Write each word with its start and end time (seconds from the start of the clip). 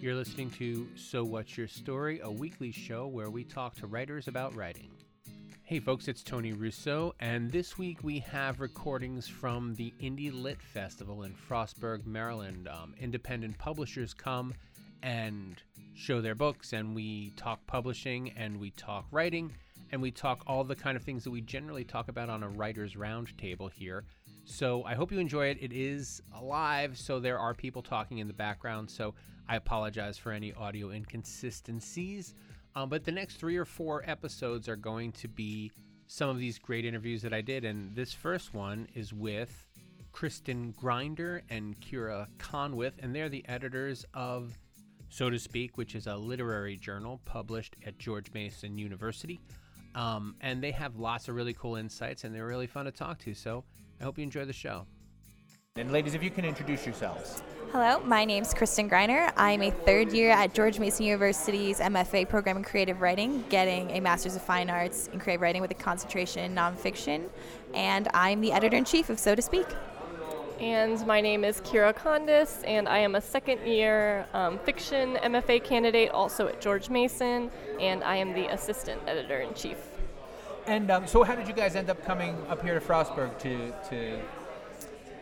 You're 0.00 0.14
listening 0.14 0.50
to 0.50 0.86
So 0.94 1.24
What's 1.24 1.58
Your 1.58 1.66
Story, 1.66 2.20
a 2.22 2.30
weekly 2.30 2.70
show 2.70 3.08
where 3.08 3.30
we 3.30 3.42
talk 3.42 3.74
to 3.78 3.88
writers 3.88 4.28
about 4.28 4.54
writing. 4.54 4.90
Hey 5.64 5.80
folks, 5.80 6.06
it's 6.06 6.22
Tony 6.22 6.52
Russo, 6.52 7.16
and 7.18 7.50
this 7.50 7.76
week 7.76 8.04
we 8.04 8.20
have 8.20 8.60
recordings 8.60 9.26
from 9.26 9.74
the 9.74 9.92
Indie 10.00 10.30
Lit 10.32 10.62
Festival 10.62 11.24
in 11.24 11.34
Frostburg, 11.34 12.06
Maryland. 12.06 12.68
Um, 12.68 12.94
independent 13.00 13.58
publishers 13.58 14.14
come 14.14 14.54
and 15.02 15.60
show 15.96 16.20
their 16.20 16.36
books, 16.36 16.72
and 16.72 16.94
we 16.94 17.30
talk 17.30 17.66
publishing, 17.66 18.30
and 18.36 18.60
we 18.60 18.70
talk 18.70 19.04
writing, 19.10 19.52
and 19.90 20.00
we 20.00 20.12
talk 20.12 20.44
all 20.46 20.62
the 20.62 20.76
kind 20.76 20.96
of 20.96 21.02
things 21.02 21.24
that 21.24 21.32
we 21.32 21.40
generally 21.40 21.84
talk 21.84 22.06
about 22.06 22.30
on 22.30 22.44
a 22.44 22.48
writer's 22.48 22.94
roundtable 22.94 23.72
here. 23.72 24.04
So 24.50 24.82
I 24.84 24.94
hope 24.94 25.12
you 25.12 25.18
enjoy 25.18 25.48
it. 25.48 25.58
It 25.60 25.74
is 25.74 26.22
live, 26.42 26.96
so 26.96 27.20
there 27.20 27.38
are 27.38 27.52
people 27.52 27.82
talking 27.82 28.18
in 28.18 28.26
the 28.26 28.32
background, 28.32 28.90
so 28.90 29.14
I 29.46 29.56
apologize 29.56 30.16
for 30.16 30.32
any 30.32 30.54
audio 30.54 30.90
inconsistencies. 30.90 32.34
Um, 32.74 32.88
but 32.88 33.04
the 33.04 33.12
next 33.12 33.36
three 33.36 33.58
or 33.58 33.66
four 33.66 34.02
episodes 34.06 34.66
are 34.66 34.74
going 34.74 35.12
to 35.12 35.28
be 35.28 35.70
some 36.06 36.30
of 36.30 36.38
these 36.38 36.58
great 36.58 36.86
interviews 36.86 37.20
that 37.22 37.34
I 37.34 37.42
did. 37.42 37.66
And 37.66 37.94
this 37.94 38.14
first 38.14 38.54
one 38.54 38.88
is 38.94 39.12
with 39.12 39.66
Kristen 40.12 40.72
Grinder 40.72 41.42
and 41.50 41.78
Kira 41.78 42.26
Conwith, 42.38 42.94
and 43.00 43.14
they're 43.14 43.28
the 43.28 43.46
editors 43.48 44.06
of 44.14 44.58
So 45.10 45.28
to 45.28 45.38
Speak, 45.38 45.76
which 45.76 45.94
is 45.94 46.06
a 46.06 46.16
literary 46.16 46.76
journal 46.76 47.20
published 47.26 47.76
at 47.86 47.98
George 47.98 48.32
Mason 48.32 48.78
University. 48.78 49.40
Um, 49.94 50.36
and 50.40 50.62
they 50.62 50.70
have 50.70 50.96
lots 50.96 51.28
of 51.28 51.34
really 51.34 51.54
cool 51.54 51.76
insights, 51.76 52.24
and 52.24 52.34
they're 52.34 52.46
really 52.46 52.66
fun 52.66 52.86
to 52.86 52.90
talk 52.90 53.18
to. 53.20 53.34
So 53.34 53.64
I 54.00 54.04
hope 54.04 54.18
you 54.18 54.24
enjoy 54.24 54.44
the 54.44 54.52
show. 54.52 54.86
And 55.76 55.92
ladies, 55.92 56.14
if 56.14 56.22
you 56.22 56.30
can 56.30 56.44
introduce 56.44 56.84
yourselves. 56.84 57.42
Hello, 57.72 58.00
my 58.00 58.24
name's 58.24 58.54
Kristen 58.54 58.88
Greiner. 58.88 59.32
I'm 59.36 59.62
a 59.62 59.70
third 59.70 60.12
year 60.12 60.30
at 60.30 60.54
George 60.54 60.78
Mason 60.78 61.04
University's 61.04 61.80
MFA 61.80 62.28
program 62.28 62.56
in 62.56 62.64
creative 62.64 63.00
writing, 63.00 63.44
getting 63.48 63.90
a 63.90 64.00
Master's 64.00 64.36
of 64.36 64.42
Fine 64.42 64.70
Arts 64.70 65.08
in 65.12 65.20
creative 65.20 65.42
writing 65.42 65.60
with 65.60 65.70
a 65.70 65.74
concentration 65.74 66.44
in 66.44 66.54
nonfiction. 66.54 67.28
And 67.74 68.08
I'm 68.14 68.40
the 68.40 68.52
editor 68.52 68.76
in 68.76 68.84
chief 68.84 69.10
of 69.10 69.18
So 69.18 69.34
to 69.34 69.42
Speak. 69.42 69.66
And 70.58 71.06
my 71.06 71.20
name 71.20 71.44
is 71.44 71.60
Kira 71.60 71.94
Condis, 71.94 72.66
and 72.66 72.88
I 72.88 72.98
am 72.98 73.14
a 73.14 73.20
second 73.20 73.64
year 73.64 74.26
um, 74.32 74.58
fiction 74.58 75.16
MFA 75.16 75.62
candidate 75.62 76.10
also 76.10 76.48
at 76.48 76.60
George 76.60 76.90
Mason, 76.90 77.50
and 77.78 78.02
I 78.02 78.16
am 78.16 78.32
the 78.32 78.46
assistant 78.52 79.00
editor 79.06 79.38
in 79.38 79.54
chief. 79.54 79.76
And 80.68 80.90
um, 80.90 81.06
so, 81.06 81.22
how 81.22 81.34
did 81.34 81.48
you 81.48 81.54
guys 81.54 81.76
end 81.76 81.88
up 81.88 82.04
coming 82.04 82.36
up 82.50 82.62
here 82.62 82.78
to 82.78 82.86
Frostburg 82.86 83.38
to, 83.38 83.72
to 83.88 84.20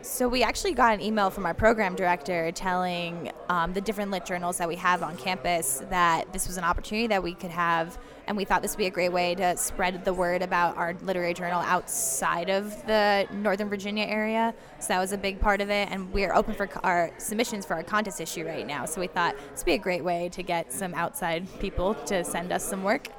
so 0.01 0.29
we 0.29 0.41
actually 0.41 0.73
got 0.73 0.93
an 0.93 1.01
email 1.01 1.29
from 1.29 1.45
our 1.45 1.53
program 1.53 1.93
director 1.93 2.49
telling 2.53 3.31
um, 3.49 3.73
the 3.73 3.81
different 3.81 4.09
lit 4.09 4.25
journals 4.25 4.57
that 4.57 4.67
we 4.67 4.77
have 4.77 5.03
on 5.03 5.17
campus 5.17 5.83
that 5.89 6.31
this 6.31 6.47
was 6.47 6.57
an 6.57 6.63
opportunity 6.63 7.07
that 7.07 7.21
we 7.21 7.33
could 7.33 7.51
have, 7.51 7.97
and 8.25 8.37
we 8.37 8.45
thought 8.45 8.61
this 8.61 8.71
would 8.71 8.77
be 8.77 8.85
a 8.85 8.91
great 8.91 9.11
way 9.11 9.35
to 9.35 9.57
spread 9.57 10.05
the 10.05 10.13
word 10.13 10.41
about 10.41 10.77
our 10.77 10.95
literary 11.01 11.33
journal 11.33 11.59
outside 11.59 12.49
of 12.49 12.73
the 12.87 13.27
Northern 13.33 13.67
Virginia 13.67 14.05
area. 14.05 14.53
So 14.79 14.89
that 14.89 14.99
was 14.99 15.11
a 15.11 15.17
big 15.17 15.41
part 15.41 15.59
of 15.59 15.69
it, 15.69 15.89
and 15.91 16.11
we 16.13 16.23
are 16.23 16.33
open 16.33 16.53
for 16.53 16.69
our 16.85 17.11
submissions 17.17 17.65
for 17.65 17.73
our 17.73 17.83
contest 17.83 18.21
issue 18.21 18.45
right 18.45 18.65
now. 18.65 18.85
So 18.85 19.01
we 19.01 19.07
thought 19.07 19.35
this 19.51 19.59
would 19.59 19.65
be 19.65 19.73
a 19.73 19.77
great 19.77 20.03
way 20.03 20.29
to 20.29 20.41
get 20.41 20.71
some 20.71 20.93
outside 20.93 21.47
people 21.59 21.95
to 22.05 22.23
send 22.23 22.53
us 22.53 22.63
some 22.63 22.83
work. 22.83 23.09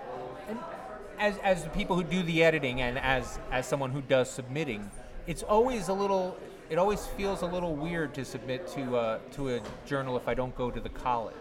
As, 1.18 1.38
as 1.38 1.64
the 1.64 1.70
people 1.70 1.96
who 1.96 2.04
do 2.04 2.22
the 2.22 2.42
editing 2.42 2.80
and 2.80 2.98
as, 2.98 3.38
as 3.50 3.66
someone 3.66 3.90
who 3.90 4.00
does 4.02 4.30
submitting, 4.30 4.90
it's 5.26 5.42
always 5.42 5.88
a 5.88 5.92
little 5.92 6.36
it 6.70 6.76
always 6.76 7.06
feels 7.06 7.40
a 7.40 7.46
little 7.46 7.74
weird 7.74 8.12
to 8.14 8.24
submit 8.26 8.66
to 8.68 8.96
uh, 8.96 9.18
to 9.32 9.56
a 9.56 9.60
journal 9.86 10.16
if 10.16 10.28
I 10.28 10.34
don't 10.34 10.54
go 10.54 10.70
to 10.70 10.80
the 10.80 10.90
college. 10.90 11.34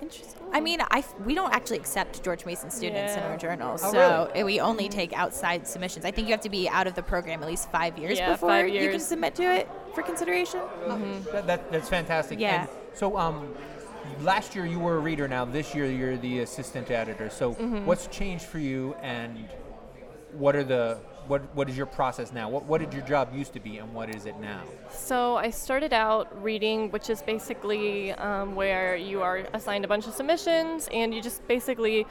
Interesting. 0.00 0.42
I 0.52 0.60
mean, 0.60 0.80
I 0.90 1.04
we 1.24 1.34
don't 1.34 1.52
actually 1.52 1.78
accept 1.78 2.22
George 2.24 2.44
Mason 2.46 2.70
students 2.70 3.14
Yeah. 3.14 3.24
in 3.26 3.30
our 3.32 3.36
journal, 3.36 3.72
Oh, 3.82 3.92
so 3.92 4.30
really? 4.34 4.44
we 4.44 4.60
only 4.60 4.88
take 4.88 5.12
outside 5.12 5.66
submissions. 5.66 6.04
I 6.04 6.10
think 6.10 6.28
you 6.28 6.32
have 6.32 6.40
to 6.42 6.48
be 6.48 6.68
out 6.68 6.86
of 6.86 6.94
the 6.94 7.02
program 7.02 7.42
at 7.42 7.48
least 7.48 7.70
five 7.70 7.98
years 7.98 8.18
Yeah, 8.18 8.32
before 8.32 8.50
five 8.50 8.68
you 8.68 8.90
can 8.90 9.00
submit 9.00 9.34
to 9.36 9.42
it 9.44 9.68
for 9.94 10.02
consideration. 10.02 10.60
That, 11.32 11.46
that, 11.46 11.70
that's 11.72 11.88
fantastic. 11.88 12.38
Yeah. 12.40 12.62
And 12.62 12.68
so 12.94 13.16
um, 13.16 13.54
last 14.20 14.54
year 14.54 14.66
you 14.66 14.78
were 14.78 14.96
a 14.96 15.00
reader. 15.00 15.28
Now 15.28 15.44
this 15.44 15.74
year 15.74 15.86
you're 15.90 16.16
the 16.16 16.40
assistant 16.40 16.90
editor. 16.90 17.30
So 17.30 17.52
Mm-hmm. 17.54 17.86
what's 17.86 18.06
changed 18.08 18.44
for 18.44 18.58
you, 18.58 18.94
and 19.02 19.48
what 20.32 20.56
are 20.56 20.64
the 20.64 20.98
what 21.28 21.42
what 21.54 21.68
is 21.68 21.76
your 21.76 21.86
process 21.86 22.32
now? 22.32 22.48
What 22.48 22.64
what 22.64 22.80
did 22.80 22.92
your 22.92 23.02
job 23.06 23.34
used 23.34 23.52
to 23.52 23.60
be, 23.60 23.78
and 23.78 23.92
what 23.94 24.14
is 24.14 24.26
it 24.26 24.38
now? 24.40 24.62
So 24.90 25.36
I 25.36 25.50
started 25.50 25.92
out 25.92 26.26
reading, 26.42 26.90
which 26.90 27.10
is 27.10 27.22
basically 27.22 28.12
um, 28.12 28.54
where 28.56 28.96
you 28.96 29.22
are 29.22 29.46
assigned 29.54 29.84
a 29.84 29.88
bunch 29.88 30.06
of 30.06 30.14
submissions 30.14 30.88
and 30.92 31.14
you 31.14 31.22
just 31.22 31.46
basically 31.46 32.06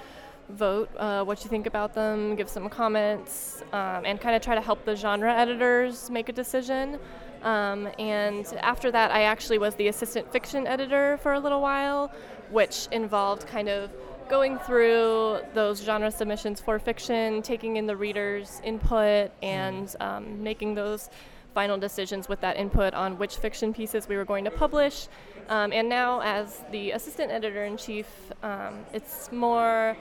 vote 0.50 0.90
uh, 0.98 1.24
what 1.24 1.44
you 1.44 1.50
think 1.50 1.66
about 1.66 1.94
them, 1.94 2.36
give 2.36 2.50
some 2.50 2.68
comments, 2.70 3.64
um, 3.74 4.04
and 4.06 4.20
kind 4.20 4.36
of 4.36 4.42
try 4.42 4.54
to 4.56 4.62
help 4.62 4.84
the 4.86 4.96
genre 4.96 5.34
editors 5.34 6.10
make 6.10 6.28
a 6.30 6.34
decision. 6.34 7.00
Um, 7.44 7.90
and 7.98 8.46
after 8.62 8.92
that, 8.92 9.12
I 9.12 9.24
actually 9.24 9.58
was 9.58 9.76
the 9.76 9.88
assistant 9.88 10.32
fiction 10.32 10.68
editor 10.68 11.18
for 11.18 11.34
a 11.34 11.40
little 11.40 11.62
while, 11.62 12.12
which 12.50 12.88
involved 12.92 13.48
kind 13.48 13.70
of 13.70 13.92
going 14.30 14.58
through 14.60 15.42
those 15.54 15.84
genre 15.84 16.12
submissions 16.12 16.62
for 16.62 16.80
fiction, 16.80 17.42
taking 17.42 17.78
in 17.78 17.86
the 17.86 17.96
reader's 17.96 18.62
input, 18.64 19.32
and 19.42 19.96
um, 20.00 20.42
making 20.42 20.76
those 20.76 21.10
final 21.54 21.78
decisions 21.78 22.30
with 22.30 22.40
that 22.42 22.56
input 22.56 22.94
on 22.94 23.18
which 23.18 23.36
fiction 23.38 23.74
pieces 23.74 24.08
we 24.08 24.16
were 24.16 24.24
going 24.26 24.46
to 24.46 24.52
publish. 24.52 25.08
Um, 25.50 25.74
and 25.74 25.90
now, 25.90 26.22
as 26.22 26.64
the 26.72 26.92
assistant 26.92 27.32
editor 27.32 27.66
in 27.66 27.76
chief, 27.76 28.08
um, 28.42 28.86
it's 28.94 29.32
more 29.32 29.98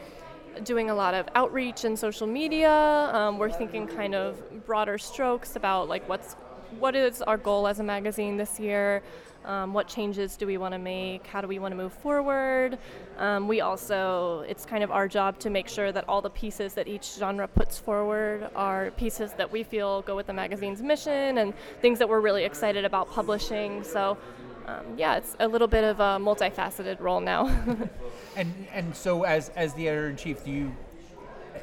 doing 0.62 0.90
a 0.90 0.94
lot 0.94 1.14
of 1.14 1.28
outreach 1.34 1.84
and 1.84 1.98
social 1.98 2.26
media. 2.26 2.70
Um, 3.12 3.38
we're 3.38 3.50
thinking 3.50 3.86
kind 3.86 4.14
of 4.14 4.64
broader 4.66 4.98
strokes 4.98 5.56
about 5.56 5.88
like 5.88 6.08
what's 6.08 6.36
what 6.78 6.94
is 6.94 7.22
our 7.22 7.36
goal 7.36 7.66
as 7.66 7.80
a 7.80 7.82
magazine 7.82 8.36
this 8.36 8.60
year. 8.60 9.02
Um, 9.44 9.72
what 9.72 9.88
changes 9.88 10.36
do 10.36 10.46
we 10.46 10.58
want 10.58 10.74
to 10.74 10.78
make? 10.78 11.26
How 11.26 11.40
do 11.40 11.48
we 11.48 11.58
want 11.58 11.72
to 11.72 11.76
move 11.76 11.94
forward? 11.94 12.78
Um, 13.16 13.48
we 13.48 13.62
also, 13.62 14.44
it's 14.46 14.66
kind 14.66 14.84
of 14.84 14.90
our 14.90 15.08
job 15.08 15.38
to 15.40 15.50
make 15.50 15.66
sure 15.66 15.92
that 15.92 16.06
all 16.08 16.20
the 16.20 16.30
pieces 16.30 16.74
that 16.74 16.86
each 16.86 17.14
genre 17.14 17.48
puts 17.48 17.78
forward 17.78 18.50
are 18.54 18.90
pieces 18.92 19.32
that 19.34 19.50
we 19.50 19.62
feel 19.62 20.02
go 20.02 20.14
with 20.14 20.26
the 20.26 20.34
magazine's 20.34 20.82
mission 20.82 21.38
and 21.38 21.54
things 21.80 21.98
that 21.98 22.08
we're 22.08 22.20
really 22.20 22.44
excited 22.44 22.84
about 22.84 23.10
publishing. 23.10 23.82
So, 23.82 24.18
um, 24.66 24.84
yeah, 24.98 25.16
it's 25.16 25.36
a 25.40 25.48
little 25.48 25.68
bit 25.68 25.84
of 25.84 26.00
a 26.00 26.18
multifaceted 26.18 27.00
role 27.00 27.20
now. 27.20 27.48
And 28.36 28.68
and 28.72 28.94
so 28.94 29.24
as 29.24 29.48
as 29.56 29.74
the 29.74 29.88
editor 29.88 30.08
in 30.08 30.16
chief, 30.16 30.44
do 30.44 30.52
you? 30.52 30.72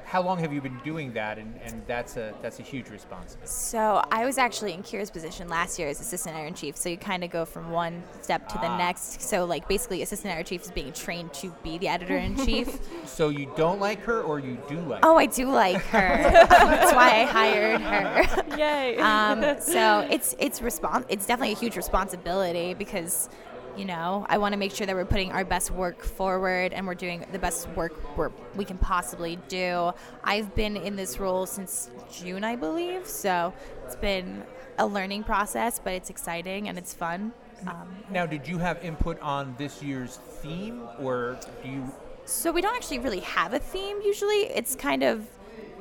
How 0.08 0.22
long 0.22 0.40
have 0.40 0.54
you 0.54 0.62
been 0.62 0.80
doing 0.86 1.12
that? 1.16 1.38
And, 1.38 1.60
and 1.66 1.82
that's 1.86 2.16
a 2.16 2.34
that's 2.42 2.60
a 2.60 2.64
huge 2.64 2.90
responsibility. 2.90 3.52
So 3.52 4.02
I 4.10 4.24
was 4.26 4.38
actually 4.38 4.72
in 4.72 4.82
Kira's 4.82 5.12
position 5.12 5.50
last 5.50 5.78
year 5.78 5.90
as 5.90 6.00
assistant 6.00 6.34
editor 6.34 6.48
in 6.48 6.54
chief. 6.54 6.78
So 6.78 6.88
you 6.88 6.96
kind 6.96 7.26
of 7.26 7.30
go 7.30 7.44
from 7.44 7.72
one 7.72 8.02
step 8.22 8.48
to 8.48 8.54
the 8.60 8.68
Ah. 8.68 8.78
next. 8.78 9.22
So 9.22 9.44
like 9.44 9.68
basically, 9.68 10.02
assistant 10.02 10.32
editor 10.34 10.40
in 10.56 10.60
chief 10.60 10.62
is 10.64 10.72
being 10.72 10.94
trained 10.94 11.34
to 11.36 11.54
be 11.62 11.78
the 11.78 11.90
editor 11.90 12.16
in 12.16 12.38
chief. 12.46 12.80
So 13.06 13.30
you 13.30 13.52
don't 13.58 13.80
like 13.80 14.00
her, 14.04 14.22
or 14.22 14.38
you 14.40 14.58
do 14.70 14.80
like? 14.82 15.04
Her? 15.04 15.10
Oh, 15.10 15.18
I 15.18 15.26
do 15.26 15.50
like 15.50 15.82
her. 15.88 16.00
That's 16.50 16.94
why 16.94 17.22
I 17.22 17.24
hired 17.26 17.82
her. 17.82 18.58
Yay! 18.58 18.98
um, 19.00 19.60
so 19.60 20.08
it's 20.10 20.36
it's 20.40 20.60
respons- 20.62 21.06
it's 21.10 21.26
definitely 21.26 21.54
a 21.54 21.58
huge 21.58 21.76
responsibility 21.76 22.74
because 22.76 23.28
you 23.78 23.86
know 23.86 24.26
I 24.28 24.38
want 24.40 24.54
to 24.54 24.58
make 24.58 24.74
sure 24.74 24.88
that 24.88 24.96
we're 24.96 25.06
putting 25.06 25.32
our 25.32 25.46
best 25.46 25.72
work 25.72 26.04
forward 26.04 26.74
and 26.74 26.88
we're 26.88 26.96
doing 26.96 27.26
the 27.32 27.40
best 27.40 27.70
work 27.70 27.94
we're, 28.18 28.32
we 28.56 28.66
can 28.66 28.78
possibly 28.78 29.38
do. 29.48 29.92
I've 30.24 30.54
been 30.56 30.76
in 30.76 30.96
this 30.96 31.20
role 31.20 31.46
since 31.46 31.90
June, 32.12 32.44
I 32.44 32.56
believe, 32.56 33.06
so 33.08 33.54
it's 33.86 33.96
been 33.96 34.44
a 34.80 34.86
learning 34.86 35.24
process, 35.24 35.80
but 35.84 35.94
it's 35.94 36.10
exciting 36.10 36.70
and 36.70 36.78
it's 36.78 36.94
fun. 36.94 37.32
Um, 37.66 37.88
Now, 38.12 38.26
did 38.26 38.48
you 38.48 38.58
have 38.60 38.84
input 38.84 39.20
on 39.22 39.56
this 39.58 39.82
year's 39.82 40.18
theme, 40.42 40.84
or 41.00 41.40
do 41.64 41.70
you? 41.70 41.92
So 42.26 42.52
we 42.52 42.62
don't 42.62 42.76
actually 42.76 43.00
really 43.00 43.22
have 43.22 43.54
a 43.54 43.60
theme 43.60 44.00
usually. 44.04 44.46
It's 44.54 44.76
kind 44.76 45.04
of 45.04 45.28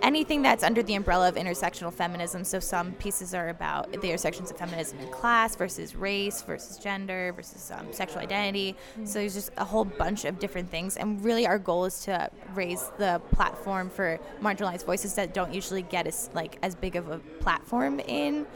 anything 0.03 0.43
that's 0.43 0.63
under 0.63 0.83
the 0.83 0.95
umbrella 0.95 1.29
of 1.29 1.35
intersectional 1.37 1.93
feminism. 1.93 2.45
So 2.45 2.61
some 2.61 2.93
pieces 2.93 3.35
are 3.35 3.49
about 3.49 3.91
the 3.93 4.09
intersections 4.09 4.51
of 4.51 4.57
feminism 4.57 4.99
in 5.01 5.09
class 5.11 5.57
versus 5.57 5.95
race 5.95 6.43
versus 6.43 6.79
gender 6.79 7.33
versus 7.35 7.71
um, 7.71 7.93
sexual 7.93 8.21
identity. 8.21 8.77
So 9.05 9.19
there's 9.21 9.35
just 9.35 9.51
a 9.57 9.65
whole 9.65 9.85
bunch 9.85 10.25
of 10.25 10.39
different 10.39 10.71
things. 10.71 10.97
And 10.97 11.23
really 11.25 11.47
our 11.47 11.59
goal 11.59 11.85
is 11.85 12.01
to 12.05 12.31
raise 12.55 12.91
the 12.99 13.21
platform 13.33 13.91
for 13.91 14.19
marginalized 14.41 14.85
voices 14.85 15.15
that 15.15 15.35
don't 15.35 15.53
usually 15.53 15.83
get 15.83 16.07
as 16.07 16.31
like 16.35 16.59
as 16.63 16.75
big 16.75 16.97
of 16.97 17.09
a 17.11 17.19
platform 17.41 18.01
in 18.01 18.47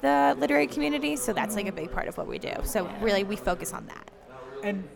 the 0.00 0.36
literary 0.38 0.66
community. 0.66 1.16
So 1.16 1.32
that's 1.32 1.56
like 1.56 1.66
a 1.66 1.72
big 1.72 1.90
part 1.92 2.08
of 2.08 2.16
what 2.16 2.26
we 2.26 2.38
do. 2.38 2.52
So 2.64 2.88
really 3.00 3.24
we 3.24 3.36
focus 3.36 3.72
on 3.72 3.86
that. 3.86 4.10
And 4.62 4.88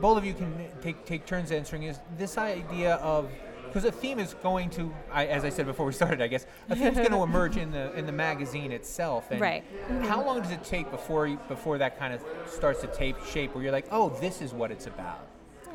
both 0.00 0.18
of 0.18 0.24
you 0.24 0.34
can 0.34 0.68
take 0.80 1.04
take 1.04 1.26
turns 1.26 1.52
answering. 1.52 1.84
Is 1.84 1.98
this 2.18 2.36
idea 2.36 2.96
of 2.96 3.30
because 3.72 3.86
a 3.86 3.92
theme 3.92 4.18
is 4.18 4.34
going 4.42 4.68
to, 4.70 4.92
I, 5.10 5.26
as 5.26 5.44
I 5.44 5.48
said 5.48 5.64
before 5.64 5.86
we 5.86 5.92
started, 5.92 6.20
I 6.20 6.26
guess 6.26 6.44
a 6.68 6.76
theme 6.76 6.88
is 6.88 6.96
going 6.96 7.10
to 7.12 7.22
emerge 7.22 7.56
in 7.56 7.70
the 7.70 7.92
in 7.94 8.04
the 8.04 8.12
magazine 8.12 8.70
itself. 8.70 9.30
And 9.30 9.40
Right. 9.40 9.64
How 10.02 10.22
long 10.24 10.42
does 10.42 10.50
it 10.50 10.62
take 10.62 10.90
before 10.90 11.26
you, 11.26 11.38
before 11.48 11.78
that 11.78 11.98
kind 11.98 12.12
of 12.12 12.22
starts 12.46 12.82
to 12.82 12.86
take 12.88 13.16
shape, 13.24 13.54
where 13.54 13.64
you're 13.64 13.72
like, 13.72 13.86
oh, 13.90 14.10
this 14.20 14.42
is 14.42 14.52
what 14.52 14.70
it's 14.70 14.86
about? 14.86 15.26
Uh, 15.66 15.70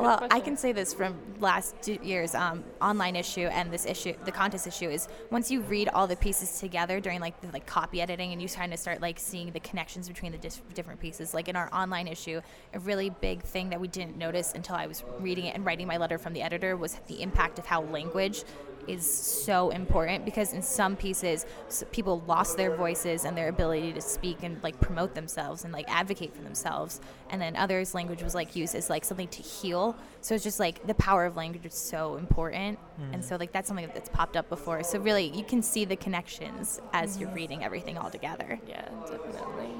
well, 0.00 0.26
I 0.30 0.40
can 0.40 0.56
say 0.56 0.72
this 0.72 0.94
from 0.94 1.16
last 1.38 1.74
two 1.82 1.98
years 2.02 2.34
um, 2.34 2.64
online 2.80 3.16
issue 3.16 3.46
and 3.46 3.70
this 3.70 3.84
issue, 3.84 4.14
the 4.24 4.32
contest 4.32 4.66
issue 4.66 4.88
is 4.88 5.08
once 5.30 5.50
you 5.50 5.60
read 5.62 5.88
all 5.88 6.06
the 6.06 6.16
pieces 6.16 6.60
together 6.60 7.00
during 7.00 7.20
like 7.20 7.40
the 7.40 7.48
like 7.48 7.66
copy 7.66 8.00
editing 8.00 8.32
and 8.32 8.40
you 8.40 8.48
kind 8.48 8.72
of 8.72 8.78
start 8.78 9.00
like 9.00 9.18
seeing 9.18 9.50
the 9.50 9.60
connections 9.60 10.08
between 10.08 10.32
the 10.32 10.38
dis- 10.38 10.62
different 10.74 11.00
pieces. 11.00 11.34
Like 11.34 11.48
in 11.48 11.56
our 11.56 11.72
online 11.74 12.08
issue, 12.08 12.40
a 12.72 12.78
really 12.78 13.10
big 13.10 13.42
thing 13.42 13.70
that 13.70 13.80
we 13.80 13.88
didn't 13.88 14.16
notice 14.16 14.52
until 14.54 14.76
I 14.76 14.86
was 14.86 15.04
reading 15.18 15.46
it 15.46 15.54
and 15.54 15.64
writing 15.66 15.86
my 15.86 15.96
letter 15.96 16.18
from 16.18 16.32
the 16.32 16.42
editor 16.42 16.76
was 16.76 16.94
the 17.06 17.20
impact 17.22 17.58
of 17.58 17.66
how 17.66 17.82
language 17.82 18.44
is 18.88 19.04
so 19.10 19.70
important 19.70 20.24
because 20.24 20.52
in 20.52 20.62
some 20.62 20.96
pieces 20.96 21.46
people 21.92 22.22
lost 22.26 22.56
their 22.56 22.74
voices 22.74 23.24
and 23.24 23.36
their 23.36 23.48
ability 23.48 23.92
to 23.92 24.00
speak 24.00 24.42
and 24.42 24.62
like 24.62 24.78
promote 24.80 25.14
themselves 25.14 25.64
and 25.64 25.72
like 25.72 25.86
advocate 25.88 26.34
for 26.34 26.42
themselves. 26.42 27.00
And 27.30 27.40
then 27.40 27.56
others 27.56 27.94
language 27.94 28.22
was 28.22 28.34
like 28.34 28.54
used 28.56 28.74
as 28.74 28.90
like 28.90 29.04
something 29.04 29.28
to 29.28 29.42
heal. 29.42 29.96
So 30.20 30.34
it's 30.34 30.44
just 30.44 30.60
like 30.60 30.86
the 30.86 30.94
power 30.94 31.24
of 31.24 31.36
language 31.36 31.66
is 31.66 31.74
so 31.74 32.16
important. 32.16 32.78
And 33.12 33.24
so 33.24 33.36
like 33.36 33.52
that's 33.52 33.68
something 33.68 33.90
that's 33.94 34.08
popped 34.08 34.36
up 34.36 34.48
before. 34.48 34.82
So 34.82 34.98
really 34.98 35.26
you 35.26 35.44
can 35.44 35.62
see 35.62 35.84
the 35.84 35.96
connections 35.96 36.80
as 36.92 37.18
you're 37.18 37.30
reading 37.30 37.64
everything 37.64 37.98
all 37.98 38.10
together. 38.10 38.58
Yeah, 38.66 38.88
definitely. 39.08 39.70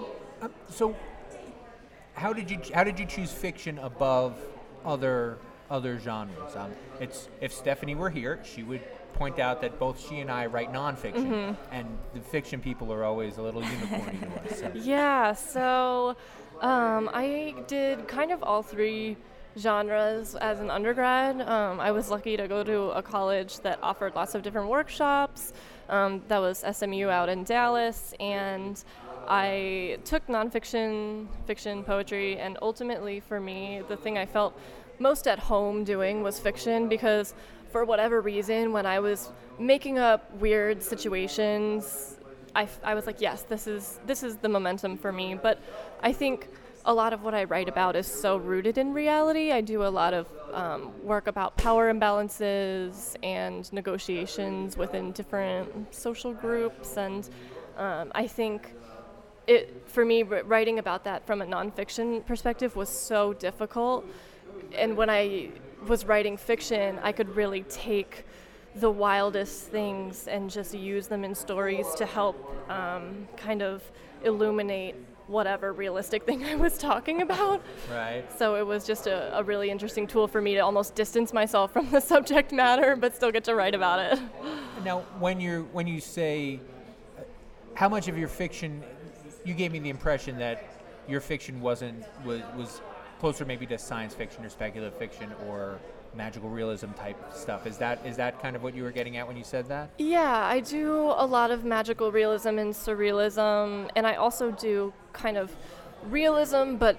Um, 0.41 0.51
so, 0.69 0.97
how 2.15 2.33
did 2.33 2.51
you 2.51 2.59
how 2.75 2.85
did 2.85 2.99
you 2.99 3.07
choose 3.07 3.31
fiction 3.31 3.79
above 3.79 4.37
other 4.85 5.39
other 5.73 5.99
genres? 5.99 6.55
Um, 6.55 6.71
it's 7.01 7.29
if 7.41 7.53
Stephanie 7.53 7.95
were 7.97 8.11
here, 8.11 8.39
she 8.45 8.63
would 8.63 8.83
point 9.15 9.39
out 9.39 9.61
that 9.63 9.79
both 9.79 10.07
she 10.07 10.21
and 10.21 10.31
I 10.31 10.47
write 10.47 10.73
nonfiction, 10.73 11.57
and 11.71 11.99
the 12.15 12.21
fiction 12.21 12.61
people 12.61 12.93
are 12.93 13.05
always 13.05 13.39
a 13.39 13.43
little 13.43 13.63
unicorny 13.63 14.21
to 14.21 14.53
us. 14.53 14.61
So. 14.61 14.71
Yeah, 14.75 15.33
so 15.33 16.17
um, 16.61 17.11
I 17.13 17.55
did 17.67 18.07
kind 18.07 18.31
of 18.33 18.43
all 18.43 18.63
three 18.63 19.17
genres 19.59 20.35
as 20.37 20.61
an 20.61 20.71
undergrad. 20.71 21.41
Um, 21.43 21.81
I 21.81 21.91
was 21.91 22.11
lucky 22.11 22.37
to 22.37 22.49
go 22.49 22.63
to 22.65 22.91
a 22.91 23.03
college 23.03 23.61
that 23.61 23.79
offered 23.83 24.15
lots 24.15 24.35
of 24.35 24.43
different 24.43 24.69
workshops. 24.69 25.53
Um, 25.89 26.23
that 26.29 26.39
was 26.39 26.65
SMU 26.71 27.09
out 27.09 27.29
in 27.29 27.45
Dallas, 27.45 28.15
and 28.19 28.83
I 29.29 29.99
took 30.05 30.27
nonfiction, 30.27 31.29
fiction, 31.47 31.85
poetry, 31.85 32.39
and 32.39 32.59
ultimately 32.63 33.21
for 33.21 33.41
me, 33.41 33.83
the 33.89 33.97
thing 33.97 34.17
I 34.19 34.27
felt 34.27 34.59
most 35.03 35.27
at 35.27 35.39
home 35.39 35.85
doing 35.85 36.23
was 36.23 36.39
fiction 36.39 36.89
because 36.89 37.35
for 37.71 37.85
whatever 37.85 38.21
reason, 38.21 38.73
when 38.73 38.87
I 38.87 39.01
was 39.01 39.31
making 39.59 39.99
up 39.99 40.33
weird 40.37 40.83
situations, 40.83 42.17
I, 42.55 42.69
I 42.85 42.95
was 42.95 43.07
like, 43.07 43.21
yes, 43.21 43.43
this 43.43 43.67
is 43.67 43.99
this 44.07 44.23
is 44.23 44.37
the 44.37 44.49
momentum 44.49 44.97
for 44.97 45.11
me. 45.11 45.35
But 45.35 45.59
I 46.03 46.13
think 46.13 46.49
a 46.85 46.93
lot 46.93 47.13
of 47.13 47.23
what 47.23 47.35
I 47.35 47.45
write 47.45 47.69
about 47.69 47.97
is 47.97 48.07
so 48.07 48.37
rooted 48.37 48.77
in 48.77 48.93
reality. 48.93 49.53
I 49.53 49.61
do 49.61 49.85
a 49.85 49.93
lot 50.01 50.13
of 50.15 50.27
um, 50.53 50.93
work 51.03 51.27
about 51.29 51.57
power 51.57 51.93
imbalances 51.93 53.17
and 53.23 53.73
negotiations 53.73 54.77
within 54.77 55.13
different 55.13 55.95
social 55.95 56.35
groups, 56.35 56.97
and 56.97 57.29
um, 57.77 58.13
I 58.15 58.27
think 58.27 58.75
it 59.47 59.83
for 59.87 60.05
me 60.05 60.23
writing 60.23 60.79
about 60.79 61.05
that 61.05 61.27
from 61.27 61.43
a 61.43 61.47
nonfiction 61.47 62.25
perspective 62.27 62.77
was 62.77 62.89
so 62.89 63.33
difficult. 63.33 64.05
And 64.75 64.97
when 64.97 65.11
I 65.11 65.51
was 65.87 66.05
writing 66.05 66.37
fiction, 66.37 66.99
I 67.03 67.13
could 67.13 67.35
really 67.37 67.63
take 67.65 68.25
the 68.77 68.91
wildest 68.91 69.65
things 69.69 70.29
and 70.29 70.51
just 70.51 70.75
use 70.75 71.07
them 71.07 71.25
in 71.25 71.35
stories 71.35 71.87
to 71.97 72.07
help 72.07 72.37
um, 72.71 73.29
kind 73.37 73.63
of 73.63 73.83
illuminate 74.25 74.95
whatever 75.27 75.73
realistic 75.73 76.25
thing 76.27 76.45
I 76.45 76.55
was 76.55 76.79
talking 76.79 77.23
about. 77.23 77.63
Right. 77.91 78.25
So 78.39 78.57
it 78.57 78.67
was 78.67 78.87
just 78.87 79.07
a, 79.07 79.37
a 79.39 79.43
really 79.43 79.71
interesting 79.71 80.07
tool 80.07 80.27
for 80.27 80.41
me 80.41 80.55
to 80.55 80.61
almost 80.61 80.95
distance 80.95 81.33
myself 81.33 81.73
from 81.73 81.91
the 81.91 82.01
subject 82.13 82.53
matter, 82.53 82.97
but 82.97 83.15
still 83.15 83.31
get 83.31 83.45
to 83.45 83.55
write 83.55 83.75
about 83.75 83.99
it. 83.99 84.21
Now, 84.85 85.01
when 85.19 85.41
you 85.41 85.69
when 85.73 85.87
you 85.87 86.01
say 86.01 86.61
uh, 87.19 87.23
how 87.75 87.89
much 87.89 88.09
of 88.09 88.19
your 88.19 88.29
fiction, 88.29 88.83
you 89.45 89.55
gave 89.55 89.73
me 89.73 89.79
the 89.79 89.91
impression 89.91 90.39
that 90.39 90.65
your 91.09 91.21
fiction 91.21 91.61
wasn't 91.61 92.05
was 92.25 92.43
was 92.57 92.81
closer 93.23 93.45
maybe 93.45 93.65
to 93.65 93.79
science 93.79 94.15
fiction 94.15 94.45
or 94.45 94.49
speculative 94.49 94.99
fiction 94.99 95.31
or 95.49 95.79
magical 96.13 96.51
realism 96.51 96.91
type 96.91 97.17
stuff. 97.33 97.69
Is 97.69 97.79
that 97.79 98.05
is 98.05 98.17
that 98.17 98.43
kind 98.43 98.57
of 98.57 98.65
what 98.65 98.75
you 98.75 98.83
were 98.83 98.91
getting 98.91 99.17
at 99.17 99.29
when 99.29 99.37
you 99.37 99.45
said 99.45 99.69
that? 99.69 99.91
Yeah, 99.97 100.45
I 100.45 100.59
do 100.59 101.05
a 101.17 101.25
lot 101.25 101.53
of 101.53 101.65
magical 101.65 102.11
realism 102.11 102.59
and 102.59 102.75
surrealism, 102.75 103.89
and 103.95 104.09
I 104.09 104.17
also 104.17 104.51
do 104.51 104.93
kind 105.13 105.37
of 105.37 105.55
realism, 106.03 106.75
but 106.75 106.99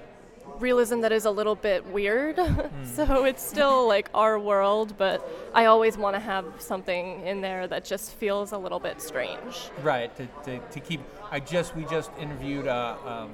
realism 0.60 1.02
that 1.02 1.12
is 1.12 1.26
a 1.26 1.32
little 1.32 1.56
bit 1.56 1.86
weird. 1.88 2.40
so 2.86 3.26
it's 3.26 3.44
still 3.44 3.86
like 3.86 4.10
our 4.14 4.40
world, 4.40 4.96
but 4.98 5.28
I 5.54 5.66
always 5.66 5.98
want 5.98 6.16
to 6.16 6.22
have 6.22 6.46
something 6.58 7.20
in 7.28 7.42
there 7.42 7.68
that 7.68 7.84
just 7.84 8.14
feels 8.14 8.54
a 8.54 8.58
little 8.58 8.80
bit 8.80 9.02
strange. 9.02 9.70
Right. 9.82 10.16
To, 10.16 10.26
to, 10.46 10.60
to 10.60 10.80
keep. 10.80 11.02
I 11.32 11.42
just 11.42 11.76
we 11.76 11.84
just 11.84 12.12
interviewed 12.18 12.68
a, 12.68 12.98
um, 13.06 13.32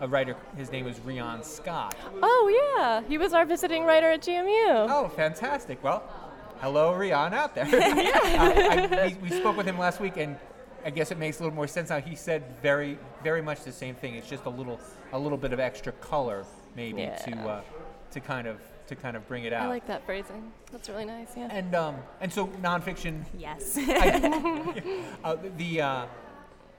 a 0.00 0.08
writer. 0.08 0.36
His 0.56 0.72
name 0.72 0.86
was 0.86 0.98
Rion 1.00 1.42
Scott. 1.42 1.94
Oh, 2.22 2.74
yeah, 2.76 3.02
he 3.08 3.18
was 3.18 3.32
our 3.32 3.44
visiting 3.44 3.84
writer 3.84 4.10
at 4.10 4.22
GMU. 4.22 4.86
Oh, 4.90 5.08
fantastic. 5.14 5.82
Well, 5.84 6.02
hello, 6.60 6.94
Rion 6.94 7.34
out 7.34 7.54
there. 7.54 7.66
I, 7.72 8.88
I, 8.90 9.16
we, 9.22 9.28
we 9.30 9.36
spoke 9.36 9.56
with 9.56 9.66
him 9.66 9.78
last 9.78 10.00
week, 10.00 10.16
and 10.16 10.36
I 10.84 10.90
guess 10.90 11.10
it 11.10 11.18
makes 11.18 11.38
a 11.38 11.42
little 11.42 11.54
more 11.54 11.66
sense 11.66 11.90
now. 11.90 12.00
He 12.00 12.16
said 12.16 12.42
very, 12.62 12.98
very 13.22 13.42
much 13.42 13.62
the 13.62 13.72
same 13.72 13.94
thing. 13.94 14.14
It's 14.14 14.28
just 14.28 14.46
a 14.46 14.50
little, 14.50 14.80
a 15.12 15.18
little 15.18 15.38
bit 15.38 15.52
of 15.52 15.60
extra 15.60 15.92
color, 15.92 16.44
maybe, 16.74 17.10
to, 17.24 17.36
uh, 17.38 17.60
to 18.12 18.20
kind 18.20 18.46
of, 18.46 18.60
to 18.86 18.96
kind 18.96 19.16
of 19.16 19.28
bring 19.28 19.44
it 19.44 19.52
out. 19.52 19.64
I 19.64 19.68
like 19.68 19.86
that 19.86 20.04
phrasing. 20.06 20.50
That's 20.72 20.88
really 20.88 21.04
nice, 21.04 21.28
yeah. 21.36 21.48
and 21.50 21.74
um, 21.76 21.96
and 22.20 22.32
so 22.32 22.48
nonfiction. 22.60 23.24
yes 23.38 23.76
I, 23.78 25.04
uh, 25.24 25.36
the 25.56 25.80
uh, 25.80 26.06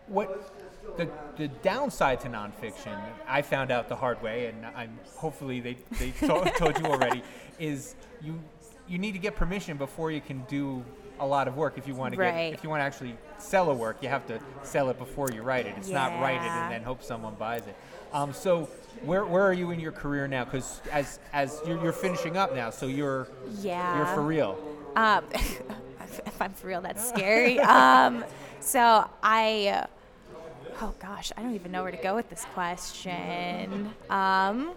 what 0.08 0.54
the 0.98 1.10
the 1.38 1.48
downside 1.48 2.20
to 2.22 2.28
nonfiction 2.28 2.98
I 3.28 3.42
found 3.42 3.72
out 3.72 3.90
the 3.90 3.96
hard 3.96 4.22
way, 4.22 4.48
and 4.48 4.66
I'm 4.76 5.00
hopefully 5.16 5.60
they 5.60 5.78
they 6.00 6.12
told, 6.28 6.48
told 6.56 6.80
you 6.80 6.86
already 6.86 7.24
is 7.60 7.96
you 8.22 8.40
you 8.88 8.98
need 8.98 9.14
to 9.14 9.20
get 9.20 9.36
permission 9.36 9.78
before 9.78 10.12
you 10.12 10.22
can 10.22 10.44
do 10.50 10.84
a 11.20 11.26
lot 11.26 11.48
of 11.48 11.56
work. 11.56 11.78
If 11.78 11.88
you 11.88 11.96
want 11.96 12.14
to 12.16 12.20
Right. 12.20 12.50
get 12.50 12.54
if 12.54 12.64
you 12.64 12.70
want 12.70 12.82
to 12.82 12.86
actually 12.86 13.16
sell 13.38 13.70
a 13.72 13.74
work 13.74 13.98
you 14.02 14.10
have 14.10 14.26
to 14.28 14.40
sell 14.64 14.90
it 14.90 14.98
before 15.00 15.30
you 15.32 15.42
write 15.44 15.66
it. 15.66 15.76
It's 15.78 15.90
not 15.90 16.20
write 16.20 16.42
it 16.42 16.50
and 16.50 16.72
then 16.72 16.84
hope 16.84 17.04
someone 17.04 17.36
buys 17.36 17.66
it. 17.68 17.76
Um, 18.14 18.34
so 18.34 18.68
where, 19.04 19.26
where 19.26 19.44
are 19.44 19.54
you 19.54 19.72
in 19.72 19.80
your 19.80 19.94
career 19.94 20.28
now? 20.28 20.44
Because 20.46 20.82
as 20.92 21.20
as 21.32 21.62
you're, 21.66 21.82
you're 21.82 21.94
finishing 21.94 22.38
up 22.38 22.54
now 22.56 22.70
so 22.70 22.88
you're 22.88 23.28
yeah. 23.62 23.98
you're 23.98 24.08
for 24.08 24.22
real. 24.22 24.58
Um, 24.96 25.24
if 25.34 26.42
I'm 26.42 26.52
for 26.54 26.68
real, 26.68 26.82
that's 26.82 27.08
scary. 27.08 27.60
um, 27.60 28.26
so 28.60 29.10
I, 29.24 29.68
uh, 29.68 29.88
oh 30.82 30.94
gosh, 31.00 31.32
I 31.38 31.44
don't 31.44 31.54
even 31.54 31.72
know 31.72 31.84
where 31.84 31.92
to 31.92 31.98
go 31.98 32.16
with 32.16 32.30
this 32.30 32.46
question. 32.54 33.94
Um, 34.10 34.72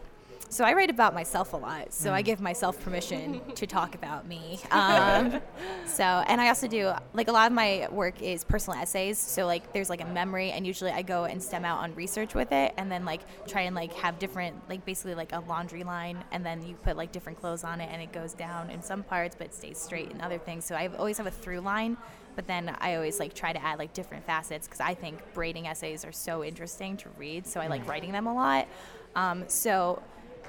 so 0.51 0.65
I 0.65 0.75
write 0.75 0.91
about 0.91 1.15
myself 1.15 1.53
a 1.53 1.57
lot, 1.57 1.93
so 1.93 2.13
I 2.13 2.23
give 2.23 2.41
myself 2.41 2.79
permission 2.81 3.41
to 3.57 3.67
talk 3.67 3.95
about 3.95 4.29
me. 4.29 4.61
Um, 4.71 5.41
so, 5.87 6.05
and 6.05 6.41
I 6.41 6.49
also 6.49 6.69
do 6.69 6.93
like 7.13 7.27
a 7.27 7.33
lot 7.33 7.51
of 7.51 7.55
my 7.55 7.89
work 7.91 8.23
is 8.23 8.45
personal 8.45 8.79
essays. 8.79 9.19
So 9.19 9.47
like 9.47 9.73
there's 9.73 9.91
like 9.91 10.03
a 10.03 10.07
memory, 10.07 10.53
and 10.53 10.65
usually 10.67 10.93
I 10.93 11.03
go 11.03 11.25
and 11.25 11.43
stem 11.43 11.65
out 11.65 11.81
on 11.81 11.95
research 11.95 12.35
with 12.35 12.53
it, 12.53 12.75
and 12.77 12.93
then 12.93 13.05
like 13.05 13.23
try 13.49 13.63
and 13.63 13.75
like 13.75 13.93
have 13.95 14.19
different 14.19 14.57
like 14.69 14.85
basically 14.85 15.15
like 15.15 15.33
a 15.33 15.41
laundry 15.41 15.83
line, 15.83 16.23
and 16.31 16.45
then 16.47 16.65
you 16.65 16.77
put 16.77 16.97
like 16.97 17.11
different 17.11 17.41
clothes 17.41 17.65
on 17.65 17.81
it, 17.81 17.89
and 17.91 18.01
it 18.01 18.13
goes 18.13 18.35
down 18.35 18.71
in 18.71 18.83
some 18.83 19.03
parts, 19.03 19.35
but 19.37 19.49
it 19.49 19.55
stays 19.55 19.79
straight 19.79 20.11
in 20.11 20.21
other 20.21 20.39
things. 20.39 20.67
So 20.67 20.77
I 20.77 20.89
always 20.99 21.17
have 21.17 21.27
a 21.27 21.33
through 21.33 21.61
line. 21.61 21.97
But 22.37 22.47
then 22.47 22.75
I 22.81 22.95
always 22.97 23.19
like 23.21 23.35
try 23.35 23.53
to 23.53 23.63
add 23.63 23.79
like 23.79 23.93
different 23.93 24.25
facets 24.27 24.67
because 24.67 24.81
I 24.81 24.95
think 24.95 25.19
braiding 25.35 25.67
essays 25.67 26.05
are 26.05 26.13
so 26.13 26.43
interesting 26.45 26.97
to 26.99 27.09
read. 27.19 27.47
So 27.47 27.61
I 27.61 27.67
like 27.69 27.87
writing 27.89 28.13
them 28.13 28.27
a 28.27 28.35
lot. 28.35 28.69
Um, 29.15 29.45
so 29.49 30.03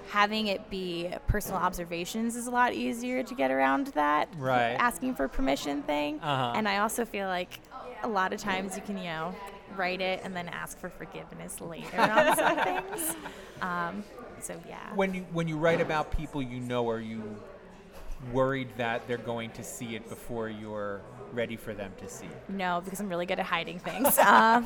having 0.10 0.48
it 0.48 0.70
be 0.70 1.12
personal 1.28 1.60
observations 1.60 2.36
is 2.36 2.48
a 2.48 2.52
lot 2.52 2.74
easier 2.74 3.24
to 3.24 3.36
get 3.36 3.52
around 3.52 3.88
that 3.88 4.30
Right. 4.38 4.74
asking 4.74 5.16
for 5.16 5.28
permission 5.28 5.82
thing. 5.84 6.20
Uh-huh. 6.20 6.54
And 6.56 6.68
I 6.68 6.80
also 6.80 7.06
feel 7.06 7.28
like 7.28 7.60
a 8.04 8.08
lot 8.08 8.34
of 8.34 8.40
times 8.40 8.76
you 8.76 8.82
can, 8.84 8.98
you 8.98 9.06
know, 9.06 9.36
write 9.76 10.02
it 10.02 10.22
and 10.24 10.36
then 10.36 10.48
ask 10.50 10.78
for 10.80 10.90
forgiveness 10.90 11.60
later 11.60 12.00
on 12.00 12.36
some 12.38 12.58
things. 12.58 13.16
Um, 13.62 14.04
so 14.42 14.60
yeah. 14.68 14.94
when 14.94 15.14
you 15.14 15.26
when 15.32 15.48
you 15.48 15.58
write 15.58 15.82
about 15.82 16.12
people 16.12 16.42
you 16.42 16.60
know 16.60 16.88
are 16.90 17.00
you 17.00 17.36
worried 18.32 18.70
that 18.78 19.08
they're 19.08 19.18
going 19.18 19.50
to 19.52 19.64
see 19.64 19.96
it 19.96 20.08
before 20.10 20.50
you're 20.50 21.02
ready 21.36 21.56
for 21.56 21.74
them 21.74 21.92
to 21.98 22.10
see? 22.10 22.28
No, 22.50 22.82
because 22.84 23.00
I'm 23.00 23.10
really 23.10 23.26
good 23.26 23.40
at 23.40 23.46
hiding 23.46 23.80
things. 23.80 24.18
um, 24.20 24.66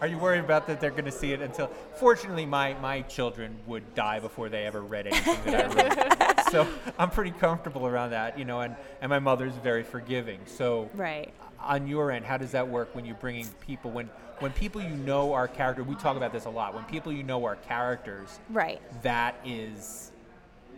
Are 0.00 0.06
you 0.06 0.18
worried 0.18 0.40
about 0.40 0.66
that 0.66 0.80
they're 0.80 0.90
going 0.90 1.04
to 1.04 1.12
see 1.12 1.32
it 1.32 1.40
until? 1.40 1.68
Fortunately, 1.96 2.44
my 2.44 2.74
my 2.80 3.02
children 3.02 3.56
would 3.66 3.94
die 3.94 4.20
before 4.20 4.48
they 4.48 4.66
ever 4.66 4.82
read 4.82 5.06
anything 5.06 5.38
that 5.44 5.78
I 5.78 6.36
wrote, 6.44 6.50
so 6.50 6.66
I'm 6.98 7.10
pretty 7.10 7.30
comfortable 7.30 7.86
around 7.86 8.10
that, 8.10 8.38
you 8.38 8.44
know. 8.44 8.60
And 8.60 8.76
and 9.00 9.08
my 9.08 9.18
mother's 9.18 9.54
very 9.54 9.84
forgiving. 9.84 10.40
So 10.46 10.90
right. 10.94 11.32
on 11.60 11.86
your 11.86 12.10
end, 12.10 12.24
how 12.24 12.36
does 12.36 12.50
that 12.50 12.68
work 12.68 12.94
when 12.94 13.04
you're 13.04 13.14
bringing 13.16 13.46
people 13.66 13.90
when 13.90 14.10
when 14.40 14.52
people 14.52 14.82
you 14.82 14.90
know 14.96 15.32
are 15.32 15.48
character? 15.48 15.82
We 15.84 15.94
talk 15.94 16.16
about 16.16 16.32
this 16.32 16.44
a 16.44 16.50
lot. 16.50 16.74
When 16.74 16.84
people 16.84 17.12
you 17.12 17.22
know 17.22 17.44
are 17.44 17.56
characters, 17.56 18.40
Right. 18.50 18.80
that 19.02 19.36
is 19.44 20.12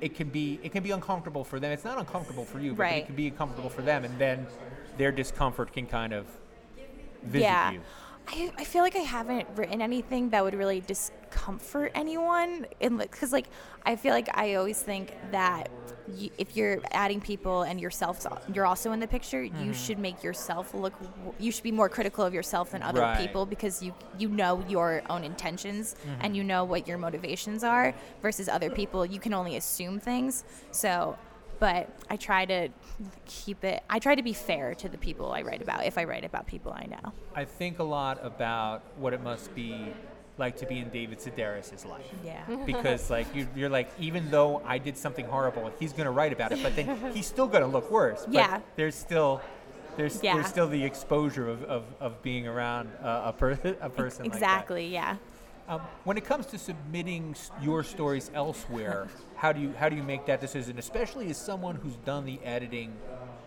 it 0.00 0.14
can 0.14 0.28
be 0.28 0.58
it 0.62 0.72
can 0.72 0.82
be 0.82 0.92
uncomfortable 0.92 1.44
for 1.44 1.60
them. 1.60 1.72
It's 1.72 1.84
not 1.84 1.98
uncomfortable 1.98 2.44
for 2.44 2.58
you, 2.58 2.72
but 2.72 2.82
Right. 2.84 3.02
it 3.02 3.06
can 3.06 3.16
be 3.16 3.28
uncomfortable 3.28 3.70
for 3.70 3.82
them, 3.82 4.04
and 4.04 4.18
then 4.18 4.46
their 5.00 5.10
discomfort 5.10 5.72
can 5.72 5.86
kind 5.86 6.12
of 6.12 6.26
visit 7.22 7.46
yeah. 7.46 7.72
you. 7.72 7.80
I, 8.28 8.52
I 8.58 8.64
feel 8.64 8.82
like 8.82 8.94
I 8.94 9.06
haven't 9.18 9.48
written 9.56 9.80
anything 9.82 10.30
that 10.30 10.44
would 10.44 10.54
really 10.54 10.80
discomfort 10.80 11.90
anyone, 11.94 12.66
and 12.80 12.98
because 12.98 13.32
like 13.32 13.46
I 13.84 13.96
feel 13.96 14.12
like 14.12 14.28
I 14.34 14.54
always 14.60 14.80
think 14.90 15.06
that 15.32 15.70
y 16.06 16.30
if 16.38 16.48
you're 16.56 16.78
adding 16.92 17.20
people 17.32 17.62
and 17.62 17.80
yourself, 17.80 18.14
you're 18.54 18.66
also 18.72 18.92
in 18.92 19.00
the 19.00 19.08
picture. 19.16 19.42
Mm-hmm. 19.42 19.64
You 19.64 19.72
should 19.72 19.98
make 19.98 20.18
yourself 20.22 20.74
look. 20.74 20.94
You 21.44 21.50
should 21.50 21.64
be 21.64 21.72
more 21.72 21.88
critical 21.88 22.22
of 22.28 22.32
yourself 22.38 22.66
than 22.72 22.82
other 22.82 23.00
Right. 23.00 23.18
people 23.24 23.46
because 23.54 23.82
you 23.82 23.92
you 24.22 24.28
know 24.28 24.52
your 24.68 24.90
own 25.12 25.22
intentions 25.32 25.84
Mm-hmm. 25.94 26.22
and 26.22 26.30
you 26.36 26.44
know 26.44 26.62
what 26.72 26.86
your 26.88 26.98
motivations 27.06 27.64
are. 27.64 27.94
Versus 28.26 28.46
other 28.56 28.70
people, 28.80 29.00
you 29.14 29.20
can 29.26 29.32
only 29.40 29.56
assume 29.56 29.98
things. 29.98 30.44
So. 30.82 31.16
But 31.60 31.90
I 32.08 32.16
try 32.16 32.46
to 32.46 32.70
keep 33.26 33.64
it. 33.64 33.82
I 33.88 33.98
try 33.98 34.14
to 34.14 34.22
be 34.22 34.32
fair 34.32 34.74
to 34.76 34.88
the 34.88 34.98
people 34.98 35.30
I 35.30 35.42
write 35.42 35.62
about. 35.62 35.84
If 35.84 35.98
I 35.98 36.04
write 36.04 36.24
about 36.24 36.46
people 36.46 36.72
I 36.72 36.86
know. 36.86 37.12
I 37.34 37.44
think 37.44 37.78
a 37.78 37.84
lot 37.84 38.18
about 38.24 38.82
what 38.96 39.12
it 39.12 39.22
must 39.22 39.54
be 39.54 39.92
like 40.38 40.56
to 40.56 40.66
be 40.66 40.78
in 40.78 40.88
David 40.88 41.18
Sedaris' 41.18 41.84
life. 41.86 42.06
Yeah. 42.24 42.42
Because 42.66 43.10
like 43.10 43.32
you, 43.34 43.46
you're 43.54 43.68
like, 43.68 43.90
even 44.00 44.30
though 44.30 44.62
I 44.64 44.78
did 44.78 44.96
something 44.96 45.26
horrible, 45.26 45.70
he's 45.78 45.92
gonna 45.92 46.10
write 46.10 46.32
about 46.32 46.50
it, 46.52 46.62
but 46.62 46.74
then 46.74 46.98
he's 47.14 47.26
still 47.26 47.46
gonna 47.46 47.66
look 47.66 47.90
worse. 47.90 48.22
But 48.24 48.32
Yeah. 48.34 48.60
There's 48.76 48.94
still, 48.94 49.42
there's 49.98 50.22
Yeah. 50.22 50.34
there's 50.34 50.46
still 50.46 50.66
the 50.68 50.82
exposure 50.82 51.46
of, 51.46 51.62
of, 51.64 51.84
of 52.00 52.22
being 52.22 52.46
around 52.48 52.88
uh, 53.02 53.22
a, 53.26 53.32
per- 53.34 53.52
a 53.82 53.90
person. 53.90 54.24
like 54.24 54.32
that. 54.32 54.38
Exactly. 54.38 54.86
yeah. 54.86 55.16
Um, 55.68 55.80
when 56.04 56.16
it 56.16 56.24
comes 56.24 56.46
to 56.46 56.58
submitting 56.58 57.36
your 57.62 57.84
stories 57.84 58.30
elsewhere, 58.34 59.08
how 59.36 59.52
do 59.52 59.60
you 59.60 59.72
how 59.78 59.88
do 59.88 59.96
you 59.96 60.02
make 60.02 60.26
that 60.26 60.40
decision, 60.40 60.78
especially 60.78 61.30
as 61.30 61.36
someone 61.36 61.76
who's 61.76 61.96
done 62.04 62.24
the 62.24 62.40
editing 62.44 62.92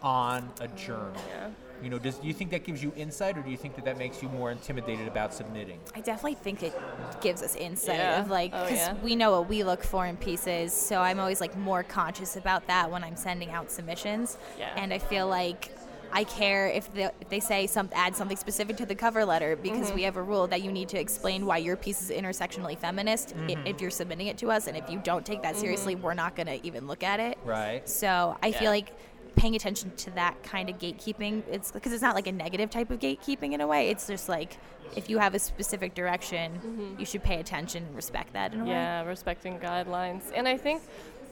on 0.01 0.49
a 0.61 0.67
journal? 0.69 1.13
Yeah. 1.29 1.49
You 1.81 1.89
know, 1.89 1.99
does 1.99 2.15
do 2.19 2.27
you 2.27 2.33
think 2.33 2.51
that 2.51 2.63
gives 2.63 2.81
you 2.81 2.93
insight, 2.95 3.37
or 3.37 3.41
do 3.41 3.51
you 3.51 3.57
think 3.57 3.75
that 3.75 3.83
that 3.83 3.97
makes 3.97 4.23
you 4.23 4.29
more 4.29 4.51
intimidated 4.51 5.05
about 5.05 5.33
submitting? 5.33 5.79
I 5.93 5.99
definitely 5.99 6.35
think 6.35 6.63
it 6.63 6.73
gives 7.19 7.41
us 7.43 7.55
insight 7.57 7.97
Yeah. 7.97 8.21
of 8.21 8.29
like 8.29 8.51
Oh, 8.53 8.63
because 8.63 8.77
yeah. 8.87 8.93
we 9.03 9.17
know 9.17 9.31
what 9.31 9.49
we 9.49 9.63
look 9.65 9.83
for 9.83 10.05
in 10.05 10.15
pieces. 10.15 10.71
So 10.71 11.01
I'm 11.01 11.19
always 11.19 11.41
like 11.41 11.57
more 11.57 11.83
conscious 11.83 12.37
about 12.37 12.67
that 12.67 12.89
when 12.89 13.03
I'm 13.03 13.17
sending 13.17 13.49
out 13.51 13.69
submissions. 13.69 14.37
Yeah. 14.57 14.71
And 14.77 14.93
I 14.93 14.99
feel 14.99 15.27
like 15.27 15.75
I 16.15 16.23
care 16.25 16.67
if, 16.67 16.93
the, 16.93 17.11
if 17.19 17.29
they 17.29 17.39
say 17.39 17.65
some 17.67 17.89
add 17.93 18.15
something 18.15 18.37
specific 18.37 18.77
to 18.77 18.85
the 18.85 18.95
cover 18.95 19.25
letter 19.25 19.55
because 19.55 19.87
Mm-hmm. 19.87 19.95
we 19.95 20.03
have 20.03 20.15
a 20.15 20.21
rule 20.21 20.47
that 20.47 20.61
you 20.61 20.71
need 20.71 20.87
to 20.89 20.99
explain 20.99 21.45
why 21.45 21.57
your 21.57 21.75
piece 21.75 22.01
is 22.01 22.09
intersectionally 22.09 22.77
feminist 22.77 23.33
i- 23.35 23.39
mm-hmm. 23.39 23.67
if 23.67 23.81
you're 23.81 23.89
submitting 23.89 24.27
it 24.27 24.37
to 24.37 24.51
us, 24.51 24.67
and 24.67 24.77
if 24.77 24.89
you 24.89 24.99
don't 25.03 25.25
take 25.25 25.41
that 25.41 25.55
seriously, 25.57 25.95
mm-hmm. 25.95 26.03
we're 26.03 26.13
not 26.13 26.35
gonna 26.35 26.59
even 26.63 26.87
look 26.87 27.03
at 27.03 27.19
it. 27.19 27.37
Right. 27.43 27.87
So 27.89 28.37
I 28.43 28.47
Yeah. 28.47 28.59
feel 28.59 28.71
like 28.71 28.93
paying 29.35 29.55
attention 29.55 29.91
to 29.97 30.11
that 30.11 30.41
kind 30.43 30.69
of 30.69 30.77
gatekeeping, 30.77 31.41
it's 31.51 31.71
because 31.71 31.91
it's 31.91 32.03
not 32.03 32.13
like 32.13 32.27
a 32.27 32.31
negative 32.31 32.69
type 32.69 32.91
of 32.91 32.99
gatekeeping 32.99 33.53
in 33.53 33.61
a 33.61 33.67
way. 33.67 33.89
It's 33.89 34.05
just 34.05 34.29
like 34.29 34.57
if 34.95 35.09
you 35.09 35.17
have 35.17 35.33
a 35.33 35.39
specific 35.39 35.95
direction, 35.95 36.53
mm-hmm. 36.53 36.99
you 36.99 37.05
should 37.05 37.23
pay 37.23 37.39
attention 37.39 37.83
and 37.83 37.95
respect 37.95 38.33
that 38.33 38.53
in 38.53 38.61
a 38.61 38.63
way. 38.63 38.69
Yeah, 38.69 39.03
respecting 39.05 39.57
guidelines. 39.59 40.21
And 40.35 40.47
I 40.47 40.55
think 40.57 40.83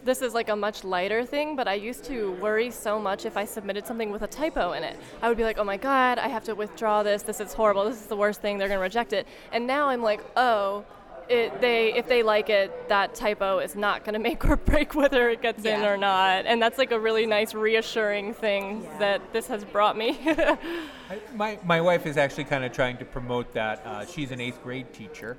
this 0.03 0.21
is 0.21 0.33
like 0.33 0.49
a 0.49 0.55
much 0.55 0.83
lighter 0.83 1.25
thing, 1.25 1.55
but 1.55 1.67
I 1.67 1.75
used 1.75 2.03
to 2.05 2.31
worry 2.33 2.71
so 2.71 2.99
much 2.99 3.25
if 3.25 3.37
I 3.37 3.45
submitted 3.45 3.85
something 3.85 4.11
with 4.11 4.21
a 4.23 4.27
typo 4.27 4.73
in 4.73 4.83
it. 4.83 4.97
I 5.21 5.27
would 5.27 5.37
be 5.37 5.43
like, 5.43 5.57
oh 5.57 5.63
my 5.63 5.77
God, 5.77 6.17
I 6.19 6.27
have 6.27 6.43
to 6.45 6.55
withdraw 6.55 7.03
this. 7.03 7.21
This 7.23 7.39
is 7.39 7.53
horrible. 7.53 7.85
This 7.85 8.01
is 8.01 8.07
the 8.07 8.15
worst 8.15 8.41
thing. 8.41 8.57
They're 8.57 8.67
going 8.67 8.79
to 8.79 8.83
reject 8.83 9.13
it. 9.13 9.27
And 9.51 9.67
now 9.67 9.89
I'm 9.89 10.01
like, 10.01 10.21
oh, 10.35 10.85
it, 11.29 11.61
they 11.61 11.93
if 11.93 12.07
they 12.09 12.23
like 12.23 12.49
it, 12.49 12.89
that 12.89 13.15
typo 13.15 13.59
is 13.59 13.75
not 13.75 14.03
going 14.03 14.13
to 14.19 14.19
make 14.19 14.43
or 14.43 14.57
break 14.57 14.95
whether 14.95 15.29
it 15.29 15.41
gets 15.41 15.63
in 15.63 15.81
or 15.85 15.95
not. 15.97 16.45
And 16.45 16.61
that's 16.61 16.77
like 16.77 16.91
a 16.91 16.99
really 16.99 17.25
nice, 17.25 17.53
reassuring 17.53 18.33
thing 18.33 18.83
Yeah. 18.83 18.97
that 18.99 19.33
this 19.33 19.47
has 19.47 19.63
brought 19.63 19.97
me. 19.97 20.19
My, 21.35 21.59
my 21.65 21.81
wife 21.81 22.05
is 22.05 22.15
actually 22.15 22.45
kind 22.45 22.63
of 22.63 22.71
trying 22.71 22.95
to 22.97 23.03
promote 23.05 23.53
that. 23.53 23.85
Uh, 23.85 24.05
she's 24.05 24.31
an 24.31 24.39
eighth 24.39 24.63
grade 24.63 24.93
teacher, 24.93 25.37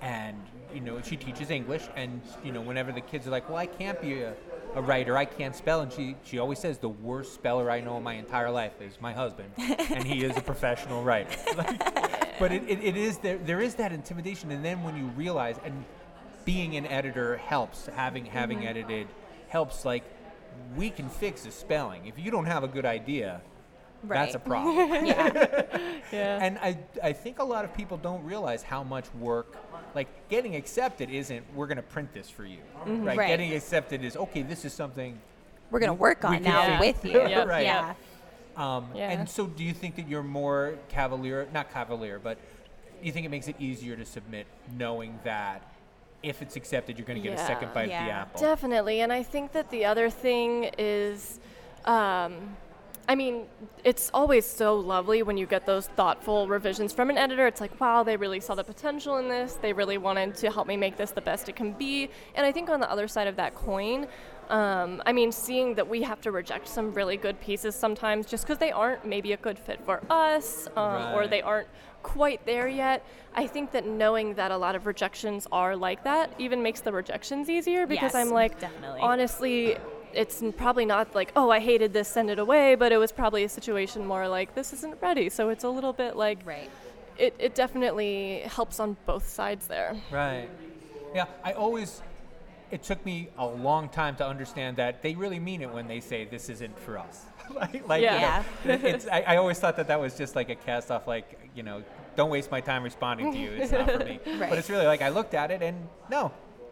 and 0.00 0.34
you 0.74 0.80
know 0.80 1.00
she 1.02 1.16
teaches 1.16 1.50
English. 1.50 1.82
And 1.96 2.20
you 2.44 2.52
know 2.52 2.60
whenever 2.60 2.92
the 2.92 3.00
kids 3.00 3.26
are 3.26 3.30
like, 3.30 3.48
"Well, 3.48 3.58
I 3.58 3.66
can't 3.66 4.00
be 4.00 4.20
a, 4.20 4.34
a 4.74 4.82
writer. 4.82 5.16
I 5.16 5.24
can't 5.24 5.54
spell," 5.54 5.80
and 5.80 5.92
she 5.92 6.16
she 6.24 6.38
always 6.38 6.58
says 6.58 6.78
the 6.78 6.88
worst 6.88 7.34
speller 7.34 7.70
I 7.70 7.80
know 7.80 7.96
in 7.96 8.02
my 8.02 8.14
entire 8.14 8.50
life 8.50 8.80
is 8.80 9.00
my 9.00 9.12
husband, 9.12 9.50
and 9.58 10.04
he 10.04 10.24
is 10.24 10.36
a 10.36 10.42
professional 10.42 11.02
writer. 11.02 11.30
Like, 11.56 12.38
but 12.38 12.52
it, 12.52 12.62
it, 12.68 12.82
it 12.82 12.96
is 12.96 13.18
there 13.18 13.38
there 13.38 13.60
is 13.60 13.74
that 13.74 13.92
intimidation, 13.92 14.50
and 14.50 14.64
then 14.64 14.82
when 14.82 14.96
you 14.96 15.06
realize 15.08 15.56
and 15.64 15.84
being 16.44 16.76
an 16.76 16.86
editor 16.86 17.36
helps 17.36 17.86
having 17.86 18.24
having 18.24 18.58
mm-hmm. 18.58 18.68
edited 18.68 19.08
helps 19.48 19.84
like 19.84 20.04
we 20.76 20.88
can 20.90 21.08
fix 21.08 21.42
the 21.42 21.50
spelling 21.50 22.06
if 22.06 22.18
you 22.18 22.30
don't 22.30 22.46
have 22.46 22.64
a 22.64 22.68
good 22.68 22.86
idea 22.86 23.42
that's 24.04 24.34
a 24.34 24.38
problem 24.38 24.88
yeah. 25.06 25.62
yeah. 26.12 26.44
and 26.44 26.58
I, 26.58 26.78
I 27.02 27.12
think 27.12 27.38
a 27.38 27.44
lot 27.44 27.64
of 27.64 27.74
people 27.74 27.96
don't 27.96 28.24
realize 28.24 28.62
how 28.62 28.82
much 28.82 29.12
work, 29.14 29.56
like 29.94 30.28
getting 30.28 30.56
accepted 30.56 31.10
isn't, 31.10 31.44
we're 31.54 31.66
going 31.66 31.76
to 31.76 31.82
print 31.82 32.12
this 32.12 32.28
for 32.30 32.44
you. 32.44 32.58
Right? 32.86 33.18
Right. 33.18 33.28
Getting 33.28 33.52
accepted 33.54 34.04
is, 34.04 34.16
okay, 34.16 34.42
this 34.42 34.64
is 34.64 34.72
something. 34.72 35.18
We're 35.70 35.78
gonna 35.78 35.94
work 35.94 36.24
on 36.24 36.42
now 36.42 36.78
fix- 36.80 37.02
with 37.02 37.12
you. 37.12 37.20
Yeah. 37.28 37.44
Right. 37.44 37.64
Yeah. 37.64 37.94
Um, 38.56 38.88
Yeah. 38.94 39.10
And 39.10 39.28
so 39.28 39.46
do 39.46 39.62
you 39.62 39.72
think 39.72 39.94
that 39.96 40.08
you're 40.08 40.22
more 40.24 40.74
cavalier, 40.88 41.46
not 41.54 41.72
cavalier, 41.72 42.18
but 42.18 42.38
do 43.00 43.06
you 43.06 43.12
think 43.12 43.24
it 43.24 43.28
makes 43.28 43.46
it 43.46 43.54
easier 43.60 43.94
to 43.96 44.04
submit 44.04 44.46
knowing 44.76 45.18
that 45.24 45.62
if 46.24 46.42
it's 46.42 46.56
accepted, 46.56 46.98
you're 46.98 47.06
going 47.06 47.22
to 47.22 47.26
get 47.26 47.38
a 47.38 47.46
second 47.46 47.68
Yeah. 47.68 47.74
bite 47.74 47.82
of 47.84 47.88
the 47.90 48.12
apple? 48.12 48.40
Definitely, 48.40 49.00
and 49.00 49.12
I 49.12 49.22
think 49.22 49.52
that 49.52 49.70
the 49.70 49.84
other 49.84 50.10
thing 50.10 50.70
is, 50.76 51.38
um, 51.84 52.56
I 53.10 53.16
mean, 53.16 53.46
it's 53.82 54.08
always 54.14 54.46
so 54.46 54.76
lovely 54.76 55.24
when 55.24 55.36
you 55.36 55.44
get 55.44 55.66
those 55.66 55.88
thoughtful 55.88 56.46
revisions 56.46 56.92
from 56.92 57.10
an 57.10 57.18
editor. 57.18 57.44
It's 57.48 57.60
like, 57.60 57.80
wow, 57.80 58.04
they 58.04 58.16
really 58.16 58.38
saw 58.38 58.54
the 58.54 58.62
potential 58.62 59.16
in 59.16 59.28
this. 59.28 59.54
They 59.54 59.72
really 59.72 59.98
wanted 59.98 60.36
to 60.36 60.50
help 60.52 60.68
me 60.68 60.76
make 60.76 60.96
this 60.96 61.10
the 61.10 61.20
best 61.20 61.48
it 61.48 61.56
can 61.56 61.72
be. 61.72 62.08
And 62.36 62.46
I 62.46 62.52
think 62.52 62.70
on 62.70 62.78
the 62.78 62.88
other 62.88 63.08
side 63.08 63.26
of 63.26 63.34
that 63.34 63.56
coin, 63.56 64.06
um, 64.48 65.02
I 65.06 65.12
mean, 65.12 65.32
seeing 65.32 65.74
that 65.74 65.88
we 65.88 66.02
have 66.02 66.20
to 66.20 66.30
reject 66.30 66.68
some 66.68 66.94
really 66.94 67.16
good 67.16 67.40
pieces 67.40 67.74
sometimes 67.74 68.26
just 68.26 68.44
because 68.44 68.58
they 68.58 68.70
aren't 68.70 69.04
maybe 69.04 69.32
a 69.32 69.38
good 69.38 69.58
fit 69.58 69.80
for 69.84 70.00
us 70.08 70.68
um, 70.76 71.12
or 71.12 71.26
they 71.26 71.42
aren't 71.42 71.66
quite 72.04 72.46
there 72.46 72.68
yet. 72.68 73.04
I 73.34 73.48
think 73.48 73.72
that 73.72 73.88
knowing 73.88 74.34
that 74.34 74.52
a 74.52 74.56
lot 74.56 74.76
of 74.76 74.86
rejections 74.86 75.48
are 75.50 75.74
like 75.74 76.04
that 76.04 76.32
even 76.38 76.62
makes 76.62 76.80
the 76.80 76.92
rejections 76.92 77.50
easier 77.50 77.88
because 77.88 78.14
Yes, 78.14 78.14
I'm 78.14 78.30
like, 78.30 78.60
definitely. 78.60 79.00
honestly, 79.00 79.78
it's 80.14 80.42
probably 80.56 80.84
not 80.84 81.14
like, 81.14 81.32
oh, 81.36 81.50
I 81.50 81.60
hated 81.60 81.92
this, 81.92 82.08
send 82.08 82.30
it 82.30 82.38
away, 82.38 82.74
but 82.74 82.92
it 82.92 82.96
was 82.98 83.12
probably 83.12 83.44
a 83.44 83.48
situation 83.48 84.06
more 84.06 84.28
like, 84.28 84.54
this 84.54 84.72
isn't 84.72 85.00
ready. 85.00 85.28
So 85.30 85.48
it's 85.50 85.64
a 85.64 85.68
little 85.70 85.92
bit 85.92 86.16
like, 86.16 86.38
Right. 86.44 86.70
it, 87.18 87.34
it 87.38 87.54
definitely 87.54 88.40
helps 88.46 88.80
on 88.80 88.96
both 89.06 89.28
sides 89.28 89.66
there. 89.66 89.96
Right. 90.10 90.48
Yeah, 91.14 91.26
I 91.44 91.52
always. 91.52 92.02
It 92.70 92.84
took 92.84 93.04
me 93.04 93.28
a 93.36 93.44
long 93.44 93.88
time 93.88 94.14
to 94.16 94.26
understand 94.26 94.76
that 94.76 95.02
they 95.02 95.16
really 95.16 95.40
mean 95.40 95.60
it 95.60 95.72
when 95.72 95.88
they 95.88 95.98
say 95.98 96.24
this 96.24 96.48
isn't 96.48 96.78
for 96.78 96.98
us. 96.98 97.24
like, 97.54 97.88
like, 97.88 98.00
you 98.02 98.06
Yeah. 98.06 98.44
know, 98.64 98.74
it- 98.74 98.84
it's, 98.84 99.06
I, 99.08 99.22
I 99.22 99.36
always 99.38 99.58
thought 99.58 99.76
that 99.76 99.88
that 99.88 100.00
was 100.00 100.16
just 100.16 100.36
like 100.36 100.50
a 100.50 100.54
cast 100.54 100.90
off, 100.92 101.08
like 101.08 101.36
you 101.56 101.64
know, 101.64 101.82
don't 102.14 102.30
waste 102.30 102.48
my 102.52 102.60
time 102.60 102.84
responding 102.84 103.32
to 103.32 103.38
you. 103.38 103.50
It's 103.50 103.72
not 103.72 103.90
for 103.90 103.98
me. 104.04 104.20
Right. 104.38 104.48
But 104.50 104.58
it's 104.58 104.70
really 104.70 104.86
like 104.86 105.02
I 105.02 105.08
looked 105.08 105.34
at 105.34 105.50
it 105.50 105.62
and 105.62 105.88
no, 106.08 106.30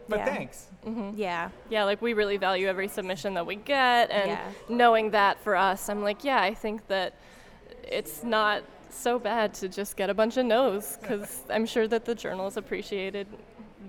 but 0.09 0.19
Yeah. 0.19 0.25
thanks. 0.25 0.67
Mm-hmm. 0.85 1.11
Yeah. 1.15 1.49
Yeah, 1.69 1.83
like 1.85 2.01
we 2.01 2.13
really 2.13 2.37
value 2.37 2.67
every 2.67 2.87
submission 2.87 3.33
that 3.35 3.45
we 3.45 3.55
get, 3.55 4.09
and 4.11 4.29
Yeah. 4.31 4.49
knowing 4.67 5.11
that 5.11 5.39
for 5.43 5.55
us, 5.55 5.87
I'm 5.89 6.01
like, 6.03 6.23
yeah, 6.23 6.41
I 6.41 6.53
think 6.53 6.87
that 6.87 7.13
it's 7.83 8.23
not 8.23 8.63
so 8.89 9.19
bad 9.19 9.53
to 9.55 9.69
just 9.69 9.95
get 9.95 10.09
a 10.09 10.13
bunch 10.13 10.37
of 10.37 10.45
no's 10.45 10.97
because 11.01 11.43
I'm 11.49 11.65
sure 11.65 11.87
that 11.87 12.05
the 12.05 12.15
journals 12.15 12.57
appreciated 12.57 13.27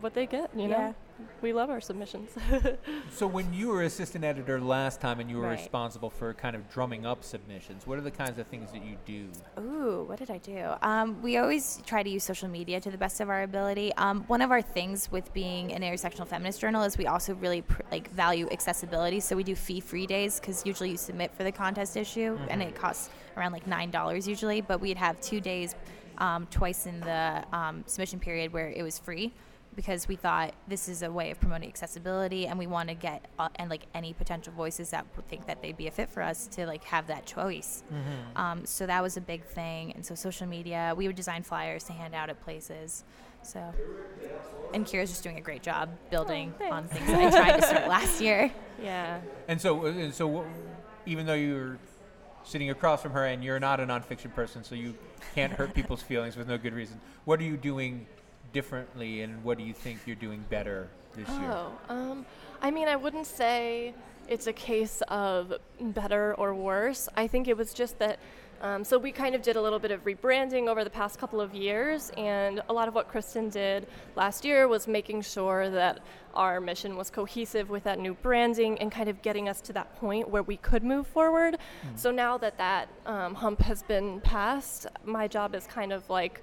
what 0.00 0.14
they 0.14 0.26
get, 0.26 0.50
you 0.54 0.68
know? 0.68 0.94
Yeah. 1.20 1.26
we 1.42 1.52
love 1.52 1.70
our 1.70 1.80
submissions. 1.80 2.30
So 3.12 3.26
when 3.26 3.52
you 3.52 3.68
were 3.68 3.82
assistant 3.82 4.24
editor 4.24 4.60
last 4.60 5.00
time 5.00 5.20
and 5.20 5.28
you 5.30 5.36
were 5.38 5.42
Right. 5.48 5.58
responsible 5.58 6.10
for 6.10 6.32
kind 6.34 6.54
of 6.56 6.70
drumming 6.70 7.04
up 7.04 7.22
submissions, 7.24 7.86
what 7.86 7.98
are 7.98 8.02
the 8.02 8.10
kinds 8.10 8.38
of 8.38 8.46
things 8.46 8.70
that 8.72 8.82
you 8.84 8.96
do? 9.04 9.28
Ooh, 9.60 10.04
what 10.08 10.18
did 10.18 10.30
I 10.30 10.38
do? 10.38 10.70
Um, 10.82 11.20
we 11.22 11.36
always 11.38 11.82
try 11.86 12.02
to 12.02 12.08
use 12.08 12.24
social 12.24 12.48
media 12.48 12.80
to 12.80 12.90
the 12.90 12.96
best 12.98 13.20
of 13.20 13.28
our 13.28 13.42
ability. 13.42 13.92
Um, 13.96 14.24
one 14.28 14.40
of 14.42 14.50
our 14.50 14.62
things 14.62 15.10
with 15.10 15.32
being 15.34 15.72
an 15.72 15.82
intersectional 15.82 16.26
feminist 16.26 16.60
journal 16.60 16.82
is 16.84 16.96
we 16.96 17.06
also 17.06 17.34
really 17.34 17.62
pr- 17.62 17.82
like 17.90 18.10
value 18.12 18.48
accessibility. 18.50 19.20
So 19.20 19.36
we 19.36 19.42
do 19.44 19.54
fee-free 19.56 20.06
days 20.06 20.38
because 20.40 20.64
usually 20.64 20.90
you 20.90 20.96
submit 20.96 21.32
for 21.34 21.42
the 21.44 21.52
contest 21.52 21.96
issue 21.96 22.38
and 22.48 22.62
it 22.62 22.74
costs 22.74 23.10
around 23.36 23.52
like 23.52 23.66
nine 23.66 23.90
dollars 23.90 24.26
usually. 24.28 24.60
But 24.60 24.80
we'd 24.80 24.96
have 24.98 25.20
two 25.20 25.40
days, 25.40 25.74
um, 26.18 26.46
twice 26.50 26.86
in 26.86 27.00
the 27.00 27.44
um, 27.52 27.82
submission 27.86 28.20
period 28.20 28.52
where 28.52 28.68
it 28.68 28.82
was 28.82 28.98
free 28.98 29.32
because 29.80 30.06
we 30.06 30.14
thought 30.14 30.52
this 30.68 30.90
is 30.90 31.02
a 31.02 31.10
way 31.10 31.30
of 31.30 31.40
promoting 31.40 31.66
accessibility 31.70 32.46
and 32.46 32.58
we 32.58 32.66
want 32.66 32.90
to 32.90 32.94
get 32.94 33.24
uh, 33.38 33.48
and 33.56 33.70
like 33.70 33.86
any 33.94 34.12
potential 34.12 34.52
voices 34.52 34.90
that 34.90 35.06
would 35.16 35.26
think 35.26 35.46
that 35.46 35.62
they'd 35.62 35.76
be 35.78 35.86
a 35.86 35.90
fit 35.90 36.10
for 36.10 36.22
us 36.22 36.46
to 36.48 36.66
like 36.66 36.84
have 36.84 37.06
that 37.06 37.24
choice. 37.24 37.82
Um, 38.36 38.66
so 38.66 38.84
that 38.86 39.02
was 39.02 39.16
a 39.16 39.22
big 39.22 39.42
thing. 39.42 39.92
And 39.92 40.04
so 40.04 40.14
social 40.14 40.46
media 40.46 40.92
we 40.94 41.06
would 41.06 41.16
design 41.16 41.42
flyers 41.42 41.84
to 41.84 41.94
hand 41.94 42.14
out 42.14 42.28
at 42.28 42.38
places. 42.44 43.04
So 43.42 43.72
and 44.74 44.84
kira's 44.84 45.08
just 45.08 45.22
doing 45.22 45.38
a 45.38 45.40
great 45.40 45.62
job 45.62 45.88
building 46.10 46.52
Oh, 46.60 46.70
on 46.70 46.86
things 46.86 47.06
that 47.06 47.18
i 47.20 47.30
tried 47.30 47.56
to 47.60 47.66
start 47.66 47.88
last 47.88 48.20
year. 48.20 48.52
Yeah. 48.82 49.20
And 49.46 49.60
so, 49.60 49.84
uh, 49.84 49.90
and 49.90 50.14
so, 50.14 50.42
even 51.04 51.26
though 51.26 51.34
you're 51.34 51.76
sitting 52.44 52.70
across 52.70 53.02
from 53.02 53.12
her 53.12 53.26
and 53.26 53.44
you're 53.44 53.60
not 53.60 53.78
a 53.78 53.84
nonfiction 53.84 54.34
person, 54.34 54.64
so 54.64 54.74
you 54.74 54.94
can't 55.34 55.52
hurt 55.52 55.74
people's 55.74 56.00
feelings 56.10 56.34
with 56.34 56.48
no 56.48 56.56
good 56.56 56.72
reason, 56.72 56.98
what 57.26 57.38
are 57.40 57.44
you 57.44 57.58
doing 57.58 58.06
differently, 58.52 59.22
and 59.22 59.42
what 59.44 59.58
do 59.58 59.64
you 59.64 59.72
think 59.72 60.00
you're 60.06 60.16
doing 60.16 60.44
better 60.50 60.88
this 61.14 61.28
year? 61.28 61.52
Oh, 61.52 61.72
um, 61.88 62.26
I 62.62 62.70
mean, 62.70 62.88
I 62.88 62.96
wouldn't 62.96 63.26
say 63.26 63.94
it's 64.28 64.46
a 64.46 64.52
case 64.52 65.02
of 65.08 65.54
better 65.80 66.34
or 66.34 66.54
worse. 66.54 67.08
I 67.16 67.26
think 67.26 67.48
it 67.48 67.56
was 67.56 67.72
just 67.74 67.98
that. 67.98 68.18
Um, 68.62 68.84
so 68.84 68.98
we 68.98 69.10
kind 69.10 69.34
of 69.34 69.40
did 69.40 69.56
a 69.56 69.62
little 69.62 69.78
bit 69.78 69.90
of 69.90 70.04
rebranding 70.04 70.68
over 70.68 70.84
the 70.84 70.90
past 70.90 71.18
couple 71.18 71.40
of 71.40 71.54
years, 71.54 72.12
and 72.18 72.60
a 72.68 72.72
lot 72.74 72.88
of 72.88 72.94
what 72.94 73.08
Kristen 73.08 73.48
did 73.48 73.86
last 74.16 74.44
year 74.44 74.68
was 74.68 74.86
making 74.86 75.22
sure 75.22 75.70
that 75.70 76.00
our 76.34 76.60
mission 76.60 76.94
was 76.94 77.08
cohesive 77.08 77.70
with 77.70 77.84
that 77.84 77.98
new 77.98 78.12
branding 78.12 78.78
and 78.78 78.92
kind 78.92 79.08
of 79.08 79.22
getting 79.22 79.48
us 79.48 79.62
to 79.62 79.72
that 79.72 79.96
point 79.96 80.28
where 80.28 80.42
we 80.42 80.58
could 80.58 80.84
move 80.84 81.06
forward. 81.06 81.56
So 81.96 82.10
now 82.10 82.36
that 82.36 82.58
that 82.58 82.90
um, 83.06 83.34
hump 83.34 83.62
has 83.62 83.82
been 83.82 84.20
passed, 84.20 84.86
my 85.06 85.26
job 85.26 85.54
is 85.54 85.66
kind 85.66 85.90
of 85.90 86.08
like 86.10 86.42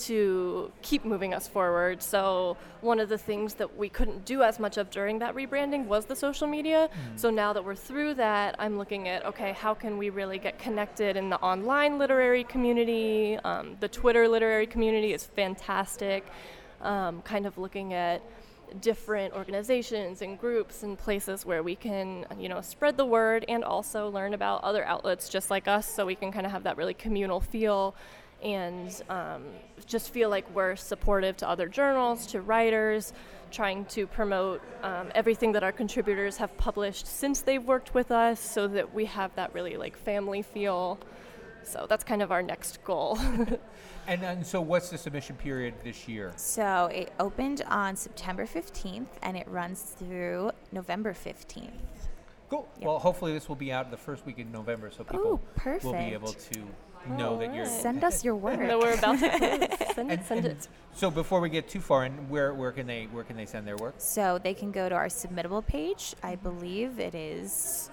to 0.00 0.72
keep 0.82 1.04
moving 1.04 1.34
us 1.34 1.48
forward. 1.48 2.02
So, 2.02 2.56
one 2.80 3.00
of 3.00 3.08
the 3.08 3.18
things 3.18 3.54
that 3.54 3.76
we 3.76 3.88
couldn't 3.88 4.24
do 4.24 4.42
as 4.42 4.58
much 4.58 4.76
of 4.76 4.90
during 4.90 5.18
that 5.18 5.34
rebranding 5.34 5.86
was 5.86 6.06
the 6.06 6.16
social 6.16 6.46
media. 6.46 6.88
So, 7.16 7.30
now 7.30 7.52
that 7.52 7.64
we're 7.64 7.74
through 7.74 8.14
that, 8.14 8.56
I'm 8.58 8.78
looking 8.78 9.08
at 9.08 9.24
okay, 9.26 9.52
how 9.52 9.74
can 9.74 9.98
we 9.98 10.10
really 10.10 10.38
get 10.38 10.58
connected 10.58 11.16
in 11.16 11.30
the 11.30 11.40
online 11.40 11.98
literary 11.98 12.44
community? 12.44 13.36
Um, 13.44 13.76
the 13.80 13.88
Twitter 13.88 14.28
literary 14.28 14.66
community 14.66 15.12
is 15.12 15.24
fantastic. 15.24 16.26
Um, 16.80 17.22
kind 17.22 17.46
of 17.46 17.58
looking 17.58 17.92
at 17.92 18.22
different 18.80 19.34
organizations 19.34 20.22
and 20.22 20.38
groups 20.38 20.82
and 20.82 20.98
places 20.98 21.46
where 21.46 21.62
we 21.62 21.74
can 21.74 22.26
you 22.38 22.48
know 22.48 22.60
spread 22.60 22.96
the 22.96 23.04
word 23.04 23.44
and 23.48 23.64
also 23.64 24.10
learn 24.10 24.34
about 24.34 24.62
other 24.62 24.84
outlets 24.84 25.28
just 25.28 25.50
like 25.50 25.66
us 25.66 25.88
so 25.88 26.04
we 26.04 26.14
can 26.14 26.30
kind 26.30 26.46
of 26.46 26.52
have 26.52 26.64
that 26.64 26.76
really 26.76 26.94
communal 26.94 27.40
feel 27.40 27.94
and 28.42 29.02
um, 29.08 29.44
just 29.86 30.12
feel 30.12 30.28
like 30.28 30.48
we're 30.54 30.76
supportive 30.76 31.36
to 31.38 31.48
other 31.48 31.68
journals 31.68 32.26
to 32.26 32.40
writers 32.40 33.12
trying 33.50 33.84
to 33.86 34.06
promote 34.06 34.60
um, 34.82 35.08
everything 35.14 35.52
that 35.52 35.62
our 35.62 35.72
contributors 35.72 36.36
have 36.36 36.56
published 36.56 37.06
since 37.06 37.40
they've 37.40 37.64
worked 37.64 37.94
with 37.94 38.10
us 38.10 38.38
so 38.38 38.68
that 38.68 38.92
we 38.94 39.06
have 39.06 39.34
that 39.34 39.52
really 39.54 39.76
like 39.76 39.96
family 39.96 40.42
feel 40.42 40.98
so 41.62 41.86
that's 41.88 42.04
kind 42.04 42.22
of 42.22 42.30
our 42.30 42.42
next 42.42 42.82
goal 42.84 43.18
And, 44.06 44.22
and 44.22 44.46
so, 44.46 44.62
what's 44.62 44.88
the 44.88 44.96
submission 44.96 45.36
period 45.36 45.74
this 45.84 46.08
year? 46.08 46.32
so 46.36 46.86
it 46.86 47.12
opened 47.20 47.62
on 47.68 47.96
september 47.96 48.46
15th 48.46 49.08
and 49.22 49.36
it 49.36 49.46
runs 49.48 49.82
through 49.82 50.50
november 50.72 51.12
15th 51.12 51.70
Cool. 52.48 52.66
Yep. 52.78 52.86
Well, 52.86 52.98
hopefully, 52.98 53.32
this 53.32 53.48
will 53.48 53.56
be 53.56 53.72
out 53.72 53.90
the 53.90 53.96
first 53.96 54.24
week 54.24 54.38
in 54.38 54.50
November, 54.50 54.90
so 54.90 55.04
people 55.04 55.40
Ooh, 55.66 55.78
will 55.82 55.92
be 55.92 56.14
able 56.14 56.32
to 56.32 56.66
know 57.06 57.38
that 57.38 57.54
you're. 57.54 57.64
Send 57.66 58.04
us 58.04 58.24
your 58.24 58.34
work 58.46 58.58
no 58.60 58.78
we're 58.78 58.94
about 58.94 59.18
to 59.18 59.28
close. 59.68 59.94
send 59.94 60.12
it 60.12 60.24
send 60.24 60.46
it 60.46 60.68
So 60.94 61.10
before 61.10 61.40
we 61.40 61.48
get 61.48 61.68
too 61.68 61.80
far 61.80 62.04
in, 62.04 62.12
where 62.28 62.54
where 62.54 62.72
can 62.72 62.86
they 62.86 63.04
where 63.12 63.24
can 63.24 63.36
they 63.36 63.46
send 63.46 63.66
their 63.66 63.76
work? 63.76 63.94
So 63.98 64.38
they 64.38 64.54
can 64.54 64.72
go 64.72 64.88
to 64.88 64.94
our 64.94 65.06
submittable 65.08 65.64
page. 65.66 66.14
I 66.22 66.34
believe 66.36 66.98
it 66.98 67.14
is. 67.14 67.90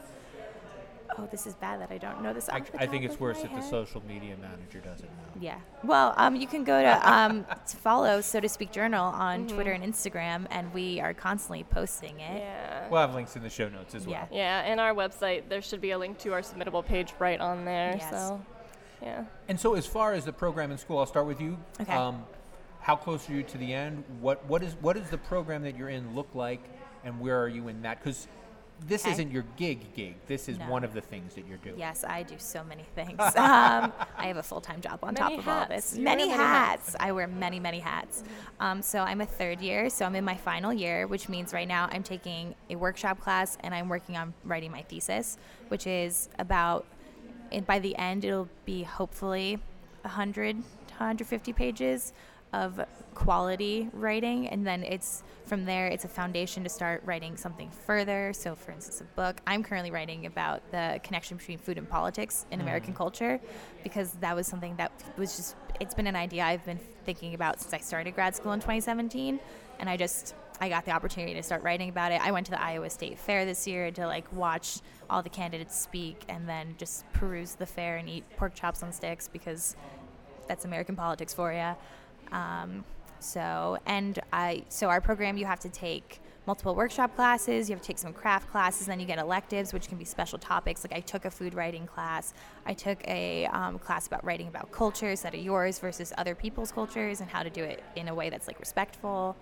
Oh, 1.18 1.28
this 1.32 1.48
is 1.48 1.54
bad 1.56 1.80
that 1.80 1.92
I 1.92 1.98
don't 1.98 2.22
know 2.22 2.34
this. 2.34 2.50
I, 2.50 2.62
I 2.78 2.88
think 2.88 3.06
it's 3.06 3.18
worse 3.22 3.38
my 3.38 3.46
if 3.46 3.52
the 3.56 3.62
social 3.62 4.04
media 4.06 4.36
manager 4.42 4.80
doesn't 4.80 5.08
know. 5.08 5.40
Yeah. 5.40 5.60
Well, 5.82 6.14
um, 6.18 6.36
you 6.36 6.46
can 6.46 6.66
go 6.66 6.82
to 6.82 7.10
um, 7.10 7.46
to 7.70 7.78
follow 7.78 8.20
So 8.20 8.42
to 8.42 8.50
Speak 8.50 8.72
Journal 8.74 9.06
on 9.06 9.48
Twitter 9.48 9.72
Mm-hmm. 9.72 9.84
and 9.84 9.94
Instagram, 9.94 10.46
and 10.50 10.74
we 10.74 11.00
are 11.00 11.14
constantly 11.14 11.64
posting 11.64 12.20
it. 12.20 12.40
yeah 12.40 12.90
We'll 12.90 13.00
have 13.00 13.14
links 13.16 13.38
in 13.38 13.44
the 13.44 13.50
show 13.50 13.70
notes 13.70 13.96
as 13.96 14.06
well. 14.06 14.28
Yeah. 14.30 14.38
Yeah, 14.66 14.70
and 14.72 14.80
our 14.82 14.94
website, 14.94 15.48
there 15.48 15.62
should 15.62 15.80
be 15.80 15.92
a 15.92 15.98
link 15.98 16.18
to 16.20 16.34
our 16.34 16.42
submittable 16.42 16.86
page 16.86 17.14
right 17.18 17.40
on 17.40 17.64
there. 17.64 17.96
Yes. 17.98 18.10
So, 18.10 18.42
yeah. 19.06 19.24
And 19.48 19.60
so, 19.60 19.76
as 19.76 19.86
far 19.86 20.14
as 20.14 20.26
the 20.26 20.34
program 20.34 20.72
in 20.72 20.78
school, 20.78 20.98
I'll 21.00 21.06
start 21.06 21.28
with 21.28 21.40
you. 21.40 21.58
Okay. 21.80 21.94
Um, 21.94 22.24
how 22.82 22.96
close 22.96 23.30
are 23.30 23.34
you 23.34 23.44
to 23.44 23.58
the 23.58 23.74
end? 23.74 24.04
What 24.22 24.46
what 24.48 24.62
is 24.64 24.76
what 24.82 24.96
does 24.98 25.10
the 25.10 25.18
program 25.18 25.64
that 25.64 25.78
you're 25.78 25.90
in 25.90 26.16
look 26.16 26.34
like, 26.36 26.62
and 27.04 27.20
where 27.20 27.42
are 27.42 27.48
you 27.48 27.68
in 27.68 27.82
that? 27.84 28.04
Because 28.04 28.28
this 28.88 29.04
Okay. 29.06 29.12
isn't 29.14 29.32
your 29.32 29.46
gig 29.56 29.94
gig. 29.96 30.16
This 30.28 30.50
is 30.50 30.60
No. 30.60 30.70
one 30.70 30.84
of 30.84 30.94
the 30.94 31.00
things 31.00 31.34
that 31.36 31.48
you're 31.48 31.58
doing. 31.60 31.80
Yes, 31.80 32.04
I 32.04 32.24
do 32.24 32.36
so 32.38 32.62
many 32.66 32.84
things. 32.94 33.18
um, 33.38 33.94
I 34.18 34.26
have 34.28 34.36
a 34.36 34.44
full 34.44 34.60
time 34.60 34.82
job 34.82 35.00
on 35.02 35.16
top 35.16 35.30
Many 35.30 35.38
of 35.40 35.48
all 35.48 35.60
hats. 35.60 35.70
this. 35.92 35.98
You 35.98 36.04
Many 36.04 36.26
many 36.28 36.34
hats. 36.38 36.88
hats. 36.92 36.96
I 37.00 37.14
wear 37.14 37.26
many, 37.26 37.58
many 37.60 37.80
hats. 37.80 38.24
Um, 38.60 38.82
so 38.82 39.00
I'm 39.00 39.22
a 39.22 39.26
third 39.26 39.62
year, 39.62 39.90
so 39.90 40.06
I'm 40.06 40.14
in 40.16 40.26
my 40.26 40.36
final 40.36 40.74
year, 40.74 41.08
which 41.08 41.30
means 41.30 41.54
right 41.54 41.68
now 41.68 41.88
I'm 41.90 42.04
taking 42.04 42.54
a 42.70 42.76
workshop 42.76 43.20
class 43.22 43.58
and 43.64 43.74
I'm 43.74 43.88
working 43.88 44.18
on 44.18 44.34
writing 44.44 44.72
my 44.72 44.82
thesis, 44.82 45.38
which 45.70 45.88
is 45.88 46.28
about, 46.38 46.86
and 47.52 47.66
by 47.66 47.80
the 47.80 47.96
end, 47.96 48.26
it'll 48.26 48.50
be 48.66 48.84
hopefully 48.84 49.60
100, 50.02 50.56
150 50.56 51.54
pages 51.54 52.14
of 52.54 52.80
quality 53.14 53.90
writing. 53.94 54.48
And 54.48 54.66
then 54.66 54.84
it's 54.84 55.24
from 55.46 55.66
there 55.66 55.88
it's 55.88 56.06
a 56.06 56.08
foundation 56.08 56.64
to 56.64 56.70
start 56.70 57.02
writing 57.06 57.38
something 57.38 57.70
further. 57.70 58.34
So 58.34 58.56
for 58.56 58.72
instance 58.72 59.02
a 59.02 59.04
book. 59.04 59.38
I'm 59.46 59.64
currently 59.64 59.92
writing 59.92 60.26
about 60.26 60.62
the 60.72 61.00
connection 61.04 61.38
between 61.38 61.58
food 61.58 61.78
and 61.78 61.90
politics 61.90 62.46
in 62.52 62.62
american 62.62 62.94
mm. 62.94 62.98
culture 62.98 63.40
because 63.84 64.12
that 64.14 64.36
was 64.36 64.48
something 64.48 64.76
that 64.78 64.92
was 65.18 65.36
just 65.36 65.56
it's 65.80 65.94
been 65.94 66.08
an 66.08 66.16
idea 66.16 66.44
i've 66.44 66.66
been 66.66 66.80
thinking 67.06 67.34
about 67.34 67.60
since 67.60 67.74
i 67.74 67.78
started 67.78 68.16
grad 68.16 68.36
school 68.36 68.54
in 68.54 68.60
2017 68.60 69.40
and 69.80 69.90
i 69.90 69.98
just 69.98 70.36
i 70.62 70.70
got 70.70 70.86
the 70.86 70.92
opportunity 70.92 71.34
to 71.34 71.44
start 71.44 71.64
writing 71.64 71.90
about 71.90 72.12
it 72.12 72.22
i 72.22 72.32
went 72.32 72.46
to 72.46 72.52
the 72.52 72.62
iowa 72.62 72.90
state 72.90 73.18
fair 73.18 73.46
this 73.46 73.68
year 73.68 73.92
to 73.92 74.06
like 74.08 74.32
watch 74.34 74.80
all 75.10 75.22
the 75.22 75.30
candidates 75.30 75.80
speak 75.80 76.22
and 76.30 76.48
then 76.48 76.76
just 76.78 77.12
peruse 77.14 77.56
the 77.56 77.66
fair 77.66 77.98
and 77.98 78.10
eat 78.10 78.24
pork 78.38 78.54
chops 78.54 78.82
on 78.84 78.92
sticks 78.92 79.28
because 79.28 79.76
that's 80.48 80.66
American 80.66 80.96
politics 80.96 81.34
for 81.34 81.52
you. 81.54 81.76
Um, 82.36 82.84
so, 83.20 83.78
and 83.86 84.20
I, 84.32 84.64
so 84.70 84.90
our 84.90 85.02
program, 85.02 85.38
you 85.38 85.46
have 85.46 85.60
to 85.62 85.70
take 85.70 86.20
multiple 86.46 86.76
workshop 86.76 87.16
classes, 87.16 87.70
you 87.70 87.76
have 87.76 87.82
to 87.82 87.88
take 87.88 87.98
some 87.98 88.14
craft 88.14 88.52
classes, 88.52 88.86
then 88.86 89.00
you 89.00 89.06
get 89.08 89.18
electives, 89.18 89.74
which 89.74 89.88
can 89.88 89.98
be 89.98 90.06
special 90.06 90.38
topics. 90.38 90.84
Like 90.84 90.96
I 90.96 91.00
took 91.00 91.26
a 91.26 91.32
food 91.32 91.56
writing 91.56 91.88
class, 91.88 92.36
I 92.68 92.74
took 92.74 93.06
a 93.08 93.48
um, 93.48 93.80
class 93.80 94.06
about 94.06 94.24
writing 94.24 94.48
about 94.48 94.72
cultures 94.72 95.22
that 95.22 95.34
are 95.34 95.40
yours 95.40 95.80
versus 95.80 96.14
other 96.20 96.36
people's 96.36 96.72
cultures 96.72 97.22
and 97.22 97.30
how 97.30 97.42
to 97.42 97.50
do 97.50 97.64
it 97.64 97.84
in 97.96 98.10
a 98.10 98.14
way 98.14 98.30
that's 98.30 98.48
like 98.48 98.60
respectful. 98.60 99.36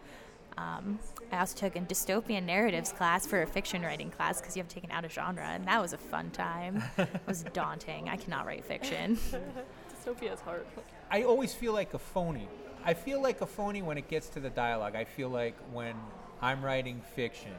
Um, 0.57 0.99
I 1.31 1.39
also 1.39 1.57
took 1.57 1.75
a 1.75 1.79
dystopian 1.79 2.43
narratives 2.43 2.91
class 2.91 3.25
for 3.25 3.41
a 3.41 3.47
fiction 3.47 3.81
writing 3.81 4.11
class 4.11 4.39
because 4.39 4.55
you 4.55 4.61
have 4.61 4.69
to 4.69 4.75
take 4.75 4.83
an 4.83 4.91
out 4.91 5.05
of 5.05 5.11
genre, 5.11 5.45
and 5.45 5.65
that 5.67 5.81
was 5.81 5.93
a 5.93 5.97
fun 5.97 6.29
time. 6.31 6.83
it 6.97 7.09
was 7.25 7.43
daunting. 7.53 8.09
I 8.09 8.17
cannot 8.17 8.45
write 8.45 8.65
fiction. 8.65 9.17
Dystopia 10.05 10.33
is 10.33 10.39
hard. 10.41 10.65
I 11.09 11.23
always 11.23 11.53
feel 11.53 11.73
like 11.73 11.93
a 11.93 11.99
phony. 11.99 12.47
I 12.85 12.93
feel 12.93 13.21
like 13.21 13.41
a 13.41 13.45
phony 13.45 13.81
when 13.81 13.97
it 13.97 14.07
gets 14.09 14.29
to 14.29 14.39
the 14.39 14.49
dialogue. 14.49 14.95
I 14.95 15.05
feel 15.05 15.29
like 15.29 15.55
when 15.71 15.95
I'm 16.41 16.63
writing 16.63 17.01
fiction, 17.15 17.53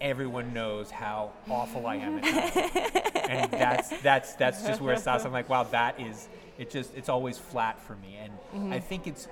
everyone 0.00 0.52
knows 0.52 0.90
how 0.90 1.32
awful 1.48 1.86
I 1.86 1.96
am 1.96 2.18
at 2.18 3.20
and 3.30 3.50
that's 3.52 3.90
that's 4.00 4.34
that's 4.34 4.62
just 4.66 4.80
where 4.80 4.94
it 4.94 5.00
stops. 5.00 5.24
I'm 5.24 5.32
like, 5.32 5.48
wow, 5.48 5.64
that 5.64 6.00
is 6.00 6.28
it 6.58 6.70
just 6.70 6.94
it's 6.96 7.08
always 7.08 7.38
flat 7.38 7.80
for 7.80 7.96
me. 7.96 8.18
And 8.52 8.74
I 8.74 8.80
think 8.80 9.06
it's 9.06 9.28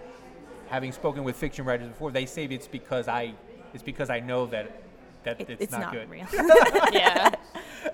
having 0.69 0.93
spoken 0.93 1.25
with 1.25 1.37
fiction 1.37 1.65
writers 1.65 1.89
before, 1.89 2.11
they 2.11 2.27
say 2.27 2.45
it's 2.45 2.69
because 2.69 3.09
I 3.09 3.35
it's 3.75 3.83
because 3.83 4.11
I 4.11 4.21
know 4.21 4.47
that 4.47 4.83
that 5.25 5.41
It- 5.41 5.57
it's, 5.61 5.73
not, 5.73 5.93
good. 5.93 6.09
real. 6.09 6.27
yeah. 6.93 7.31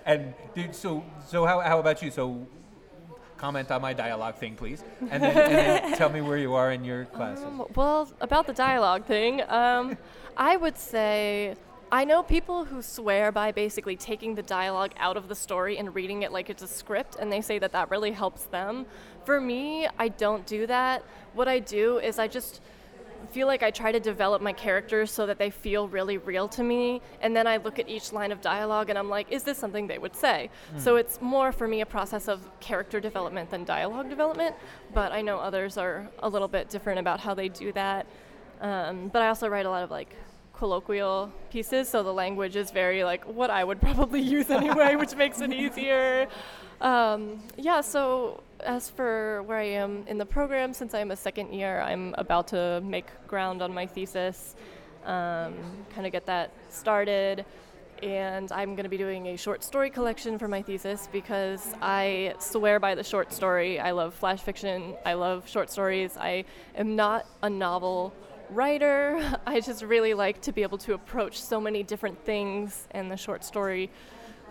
And 0.05 0.35
dude, 0.55 0.75
so 0.75 1.05
so 1.27 1.45
how 1.47 1.61
how 1.61 1.79
about 1.79 2.03
you? 2.03 2.11
So 2.11 2.47
comment 3.37 3.71
on 3.71 3.83
my 3.83 3.93
dialogue 3.93 4.37
thing, 4.37 4.55
please, 4.55 4.85
and 5.11 5.23
then, 5.23 5.37
and 5.37 5.55
then 5.55 5.93
tell 5.99 6.09
me 6.09 6.21
where 6.21 6.39
you 6.39 6.55
are 6.55 6.73
in 6.73 6.85
your 6.85 7.05
classes. 7.07 7.45
Um, 7.45 7.65
well, 7.75 8.09
about 8.21 8.47
the 8.47 8.53
dialogue 8.53 9.05
thing, 9.05 9.43
um, 9.49 9.97
I 10.37 10.57
would 10.57 10.79
say 10.79 11.55
I 11.93 12.05
know 12.05 12.23
people 12.23 12.65
who 12.65 12.83
swear 12.83 13.31
by 13.31 13.53
basically 13.53 13.97
taking 13.97 14.35
the 14.35 14.43
dialogue 14.43 14.93
out 14.99 15.17
of 15.17 15.29
the 15.29 15.35
story 15.35 15.79
and 15.79 15.95
reading 15.95 16.23
it 16.23 16.33
like 16.33 16.51
it's 16.51 16.63
a 16.63 16.69
script, 16.69 17.17
and 17.21 17.31
they 17.31 17.41
say 17.41 17.59
that 17.59 17.73
that 17.73 17.91
really 17.91 18.11
helps 18.11 18.45
them. 18.45 18.87
For 19.25 19.41
me, 19.41 19.87
I 19.99 20.09
don't 20.09 20.45
do 20.47 20.67
that. 20.67 21.05
What 21.35 21.49
I 21.49 21.59
do 21.61 21.99
is 21.99 22.19
I 22.19 22.29
just 22.29 22.61
feel 23.33 23.47
like 23.47 23.63
I 23.63 23.71
try 23.71 23.91
to 23.93 24.01
develop 24.01 24.43
my 24.43 24.53
characters 24.53 25.11
so 25.11 25.27
that 25.27 25.39
they 25.39 25.51
feel 25.51 25.89
really 25.89 26.19
real 26.19 26.49
to 26.49 26.63
me. 26.63 27.01
And 27.21 27.35
then 27.35 27.47
I 27.47 27.57
look 27.57 27.79
at 27.79 27.89
each 27.89 28.13
line 28.13 28.33
of 28.33 28.41
dialogue 28.41 28.91
and 28.91 28.99
I'm 28.99 29.09
like, 29.09 29.31
is 29.31 29.43
this 29.43 29.59
something 29.59 29.87
they 29.87 29.99
would 29.99 30.15
say? 30.15 30.51
Mm. 30.75 30.81
So 30.81 30.97
it's 30.97 31.21
more 31.21 31.53
for 31.53 31.67
me 31.67 31.81
a 31.81 31.87
process 31.87 32.29
of 32.29 32.49
character 32.61 33.01
development 33.01 33.51
than 33.51 33.65
dialogue 33.65 34.09
development. 34.09 34.55
But 34.93 35.13
I 35.13 35.23
know 35.23 35.39
others 35.39 35.79
are 35.79 36.09
a 36.21 36.29
little 36.29 36.49
bit 36.49 36.69
different 36.69 36.99
about 36.99 37.21
how 37.21 37.35
they 37.35 37.49
do 37.49 37.73
that. 37.73 38.07
Um, 38.61 39.09
but 39.09 39.23
I 39.23 39.29
also 39.29 39.49
write 39.49 39.67
a 39.67 39.71
lot 39.71 39.83
of 39.83 39.91
like 39.91 40.15
colloquial 40.65 41.31
pieces, 41.51 41.91
so 41.91 42.03
the 42.03 42.17
language 42.25 42.57
is 42.57 42.71
very 42.71 43.05
like 43.05 43.23
what 43.25 43.51
I 43.51 43.63
would 43.69 43.81
probably 43.89 44.23
use 44.23 44.49
anyway, 44.49 44.97
which 44.97 45.15
makes 45.15 45.43
it 45.43 45.53
easier. 45.53 46.27
Um, 46.81 47.43
yeah, 47.59 47.83
so 47.83 48.43
as 48.61 48.89
for 48.89 49.43
where 49.43 49.59
I 49.59 49.71
am 49.85 50.05
in 50.07 50.17
the 50.17 50.25
program, 50.25 50.73
since 50.73 50.95
I'm 50.95 51.11
a 51.11 51.17
second 51.17 51.53
year, 51.53 51.83
I'm 51.83 52.15
about 52.17 52.49
to 52.49 52.81
make 52.83 53.09
ground 53.29 53.61
on 53.61 53.75
my 53.75 53.87
thesis, 53.87 54.57
um, 55.05 55.53
kind 55.95 56.07
of 56.07 56.13
get 56.13 56.25
that 56.25 56.51
started. 56.71 57.45
And 58.03 58.51
I'm 58.51 58.71
going 58.75 58.85
to 58.85 58.95
be 58.99 59.03
doing 59.07 59.29
a 59.29 59.37
short 59.37 59.63
story 59.63 59.91
collection 59.91 60.39
for 60.39 60.49
my 60.49 60.63
thesis 60.63 61.11
because 61.13 61.75
I 61.83 62.35
swear 62.39 62.81
by 62.81 62.95
the 62.95 63.05
short 63.05 63.35
story. 63.35 63.79
I 63.79 63.91
love 63.91 64.15
flash 64.15 64.41
fiction. 64.41 64.95
I 65.05 65.13
love 65.13 65.47
short 65.47 65.71
stories. 65.71 66.17
I 66.17 66.45
am 66.75 66.97
not 66.97 67.27
a 67.43 67.51
novel 67.51 68.15
writer. 68.55 69.39
I 69.47 69.61
just 69.61 69.83
really 69.83 70.15
like 70.15 70.41
to 70.43 70.53
be 70.53 70.63
able 70.63 70.79
to 70.79 70.95
approach 70.95 71.41
so 71.41 71.61
many 71.61 71.83
different 71.83 72.25
things, 72.25 72.87
and 72.93 73.11
the 73.11 73.17
short 73.17 73.45
story 73.45 73.91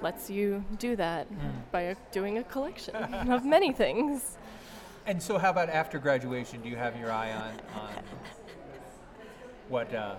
lets 0.01 0.29
you 0.29 0.63
do 0.79 0.95
that 0.97 1.31
mm. 1.31 1.39
by 1.71 1.95
doing 2.11 2.37
a 2.37 2.43
collection 2.43 2.95
of 2.95 3.45
many 3.45 3.71
things. 3.71 4.37
And 5.05 5.21
so, 5.21 5.37
how 5.37 5.49
about 5.49 5.69
after 5.69 5.99
graduation? 5.99 6.61
Do 6.61 6.69
you 6.69 6.75
have 6.75 6.97
your 6.99 7.11
eye 7.11 7.31
on, 7.31 7.81
on 7.81 7.89
what? 9.69 9.93
Uh, 9.93 10.15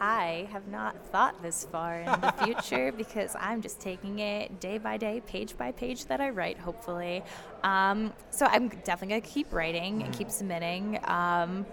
I 0.00 0.48
have 0.50 0.66
not 0.68 0.96
thought 1.12 1.42
this 1.42 1.66
far 1.70 2.00
in 2.00 2.06
the 2.06 2.32
future 2.42 2.90
because 2.96 3.36
I'm 3.38 3.60
just 3.60 3.80
taking 3.80 4.20
it 4.20 4.58
day 4.58 4.78
by 4.78 4.96
day, 4.96 5.20
page 5.26 5.56
by 5.58 5.72
page 5.72 6.06
that 6.06 6.20
I 6.20 6.30
write, 6.30 6.58
hopefully. 6.58 7.22
Um, 7.62 8.12
so 8.30 8.46
I'm 8.46 8.68
definitely 8.68 9.08
going 9.08 9.22
to 9.22 9.28
keep 9.28 9.52
writing 9.52 10.02
and 10.02 10.14
keep 10.14 10.28
mm. 10.28 10.32
submitting. 10.32 11.00
Um, 11.04 11.66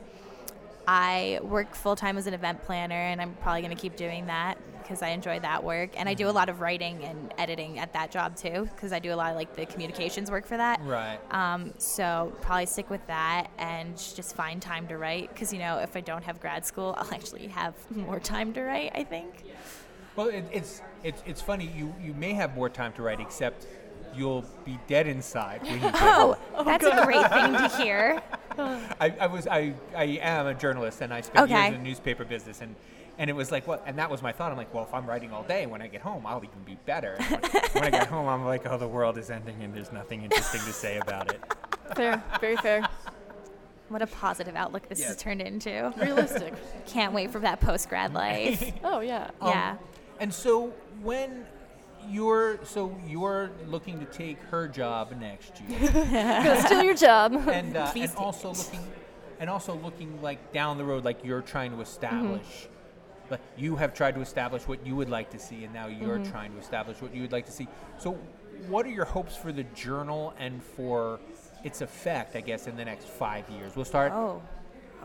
I 0.87 1.39
work 1.43 1.75
full 1.75 1.97
time 1.97 2.17
as 2.17 2.27
an 2.27 2.33
event 2.33 2.63
planner, 2.63 2.95
and 2.95 3.21
I'm 3.21 3.33
probably 3.35 3.61
going 3.61 3.75
to 3.75 3.81
keep 3.81 3.97
doing 3.97 4.27
that 4.27 4.57
because 4.81 5.01
I 5.01 5.09
enjoy 5.09 5.39
that 5.41 5.61
work. 5.61 5.89
And 5.97 6.07
I 6.07 6.13
do 6.13 6.29
a 6.29 6.31
lot 6.31 6.47
of 6.47 6.61
writing 6.61 7.03
and 7.03 7.33
editing 7.37 7.77
at 7.77 7.91
that 7.91 8.09
job 8.09 8.37
too 8.37 8.69
because 8.73 8.93
I 8.93 8.99
do 8.99 9.13
a 9.13 9.15
lot 9.15 9.31
of 9.31 9.35
like 9.35 9.53
the 9.53 9.65
communications 9.65 10.31
work 10.31 10.45
for 10.45 10.55
that. 10.55 10.79
Right. 10.81 11.19
Um, 11.31 11.73
so 11.77 12.33
probably 12.39 12.67
stick 12.67 12.89
with 12.89 13.05
that 13.07 13.47
and 13.57 13.97
just 13.97 14.33
find 14.33 14.61
time 14.61 14.87
to 14.87 14.97
write 14.97 15.29
because 15.33 15.51
you 15.51 15.59
know 15.59 15.77
if 15.79 15.97
I 15.97 16.01
don't 16.01 16.23
have 16.23 16.39
grad 16.39 16.65
school, 16.65 16.95
I'll 16.97 17.13
actually 17.13 17.47
have 17.47 17.73
more 17.91 18.19
time 18.19 18.53
to 18.53 18.61
write. 18.61 18.91
I 18.95 19.03
think. 19.03 19.43
Well, 20.15 20.29
it, 20.29 20.45
it's 20.53 20.81
it's 21.03 21.21
it's 21.25 21.41
funny. 21.41 21.69
You 21.75 21.93
you 22.01 22.13
may 22.13 22.33
have 22.33 22.55
more 22.55 22.69
time 22.69 22.93
to 22.93 23.01
write, 23.01 23.19
except 23.19 23.67
you'll 24.15 24.45
be 24.63 24.79
dead 24.87 25.05
inside. 25.07 25.63
When 25.63 25.81
you 25.81 25.91
oh, 25.93 26.37
that's 26.65 26.85
a 26.85 27.03
great 27.03 27.29
thing 27.29 27.53
to 27.53 27.69
hear. 27.77 28.21
I, 28.99 29.13
I 29.19 29.27
was 29.27 29.47
I, 29.47 29.73
I 29.95 30.03
am 30.21 30.47
a 30.47 30.53
journalist 30.53 31.01
and 31.01 31.13
I 31.13 31.21
spent 31.21 31.45
okay. 31.45 31.63
years 31.65 31.75
in 31.75 31.83
the 31.83 31.89
newspaper 31.89 32.25
business 32.25 32.61
and 32.61 32.75
and 33.19 33.29
it 33.29 33.33
was 33.33 33.51
like 33.51 33.67
what 33.67 33.83
and 33.85 33.97
that 33.99 34.09
was 34.09 34.21
my 34.21 34.31
thought. 34.31 34.51
I'm 34.51 34.57
like 34.57 34.73
well 34.73 34.83
if 34.83 34.93
i'm 34.93 35.05
writing 35.05 35.31
all 35.31 35.43
day 35.43 35.65
when 35.65 35.81
i 35.81 35.87
get 35.87 36.01
home 36.01 36.25
i'll 36.25 36.43
even 36.43 36.63
be 36.65 36.77
better. 36.85 37.17
When, 37.17 37.39
when, 37.73 37.83
i 37.83 37.89
get 37.89 38.07
home 38.07 38.27
i'm 38.27 38.45
like 38.45 38.65
oh 38.65 38.77
the 38.77 38.87
world 38.87 39.17
is 39.17 39.29
ending 39.29 39.61
and 39.61 39.73
there's 39.73 39.91
nothing 39.91 40.23
interesting 40.23 40.61
to 40.61 40.73
say 40.73 40.97
about 40.97 41.31
it. 41.33 41.41
Fair 41.95 42.23
very 42.39 42.57
fair. 42.57 42.87
What 43.89 44.01
a 44.01 44.07
positive 44.07 44.55
outlook 44.55 44.89
this 44.89 44.99
yes. 44.99 45.09
has 45.09 45.17
turned 45.17 45.41
into. 45.41 45.93
Realistic. 45.97 46.53
Can't 46.87 47.13
wait 47.13 47.31
for 47.31 47.39
that 47.39 47.61
post 47.61 47.87
grad 47.89 48.13
life. 48.13 48.73
Oh 48.83 48.99
yeah. 49.01 49.29
Um, 49.41 49.49
yeah. 49.49 49.77
and 50.19 50.33
so 50.33 50.73
when 51.01 51.45
you're 52.09 52.59
so 52.63 52.95
you're 53.05 53.51
looking 53.67 53.99
to 53.99 54.05
take 54.05 54.39
her 54.43 54.67
job 54.67 55.13
next 55.19 55.61
year. 55.61 55.79
Gonna 55.91 56.61
steal 56.65 56.83
your 56.83 56.95
job. 56.95 57.33
and 57.33 57.75
uh, 57.77 57.91
and 57.95 58.15
also 58.15 58.53
looking 58.53 58.87
and 59.39 59.49
also 59.49 59.75
looking 59.75 60.21
like 60.21 60.51
down 60.51 60.77
the 60.77 60.83
road, 60.83 61.05
like 61.05 61.23
you're 61.23 61.41
trying 61.41 61.71
to 61.71 61.81
establish. 61.81 62.41
Mm-hmm. 62.41 63.31
Like 63.31 63.41
you 63.57 63.75
have 63.75 63.93
tried 63.93 64.15
to 64.15 64.21
establish 64.21 64.67
what 64.67 64.85
you 64.85 64.95
would 64.95 65.09
like 65.09 65.29
to 65.31 65.39
see, 65.39 65.65
and 65.65 65.73
now 65.73 65.87
you're 65.87 66.17
mm-hmm. 66.17 66.31
trying 66.31 66.53
to 66.53 66.59
establish 66.59 67.01
what 67.01 67.13
you 67.13 67.21
would 67.21 67.31
like 67.31 67.45
to 67.47 67.51
see. 67.51 67.67
So, 67.97 68.13
what 68.67 68.85
are 68.85 68.89
your 68.89 69.05
hopes 69.05 69.35
for 69.35 69.51
the 69.51 69.63
journal 69.63 70.33
and 70.39 70.63
for 70.63 71.19
its 71.63 71.81
effect? 71.81 72.35
I 72.35 72.41
guess 72.41 72.67
in 72.67 72.77
the 72.77 72.85
next 72.85 73.05
five 73.05 73.49
years, 73.49 73.75
we'll 73.75 73.85
start. 73.85 74.13
Oh, 74.13 74.41